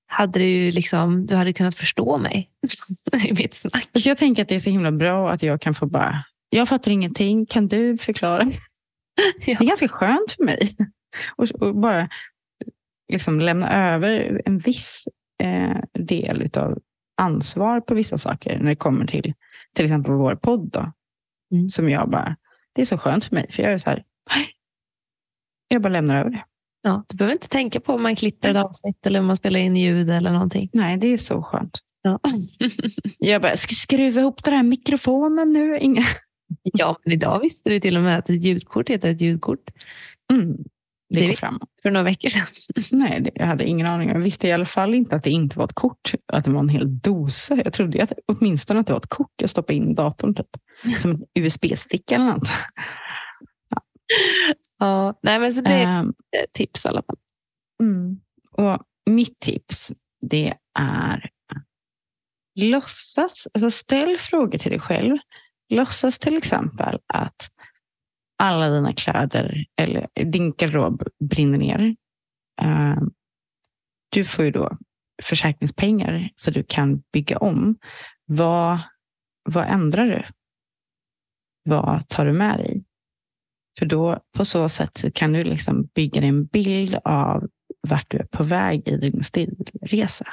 [0.06, 2.50] hade du liksom, du hade kunnat förstå mig
[3.28, 3.88] i mitt snack.
[3.94, 6.68] Så jag tänker att det är så himla bra att jag kan få bara, jag
[6.68, 8.44] fattar ingenting, kan du förklara?
[9.46, 10.76] Det är ganska skönt för mig.
[11.36, 12.09] Och, och bara
[13.12, 15.09] liksom lämna över en viss
[15.42, 16.78] eh, del av
[17.20, 19.34] ansvar på vissa saker när det kommer till
[19.74, 20.70] till exempel vår podd.
[20.72, 20.92] Då,
[21.52, 21.68] Mm.
[21.68, 22.36] Som jag bara,
[22.79, 23.47] det är så skönt för mig.
[23.53, 24.05] För jag är så här,
[25.68, 26.45] jag bara lämnar över det.
[26.83, 29.61] Ja, du behöver inte tänka på om man klipper ett avsnitt eller om man spelar
[29.61, 30.70] in ljud eller någonting.
[30.72, 31.79] Nej, det är så skönt.
[32.03, 32.20] Ja,
[33.18, 35.79] Jag bara, ska skruva ihop den här mikrofonen nu?
[35.79, 36.03] Inga...
[36.62, 39.70] ja men idag visste du till och med att ett ljudkort heter ett ljudkort.
[40.33, 40.57] Mm.
[41.09, 41.68] Det, Det går framåt.
[41.82, 42.46] För några veckor sedan.
[42.98, 44.09] Nej, det, jag hade ingen aning.
[44.09, 46.61] Jag visste i alla fall inte att det inte var ett kort, att det var
[46.61, 47.56] en hel dosa.
[47.56, 50.46] Jag trodde att, åtminstone att det var ett kort jag stoppade in i datorn, typ.
[50.98, 52.48] som en USB-sticka eller något.
[54.78, 56.04] Ja, nej, men så det är
[56.44, 57.16] ett tips i alla fall.
[58.52, 61.30] och mitt tips, det är
[62.54, 65.16] låtsas, alltså ställ frågor till dig själv.
[65.68, 67.50] Låtsas till exempel att
[68.39, 71.97] alla dina kläder eller din garderob brinner ner.
[72.61, 73.11] Ehm,
[74.12, 74.78] Du får ju då
[75.22, 77.76] försäkringspengar så du kan bygga om.
[78.26, 78.78] Vad,
[79.45, 80.22] vad ändrar du?
[81.64, 82.84] Vad tar du med dig?
[83.78, 87.49] För då på så sätt så kan du liksom bygga en bild av
[87.89, 90.26] vart du är på väg i din stilresa.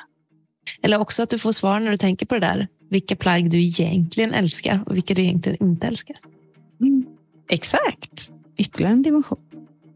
[0.81, 2.67] Eller också att du får svar när du tänker på det där.
[2.89, 6.17] Vilka plagg du egentligen älskar och vilka du egentligen inte älskar.
[7.49, 8.31] Exakt.
[8.57, 9.39] Ytterligare en dimension.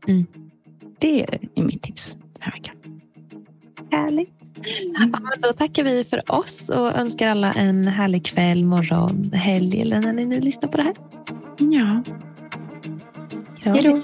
[0.08, 0.26] Mm.
[1.00, 1.24] Det
[1.56, 2.76] är mitt tips den här veckan.
[3.92, 4.34] Härligt.
[4.94, 9.82] Ja, men då tackar vi för oss och önskar alla en härlig kväll, morgon, helg
[9.82, 10.94] eller när ni nu lyssnar på det här.
[11.60, 12.04] Ja.
[13.64, 14.02] Hej då.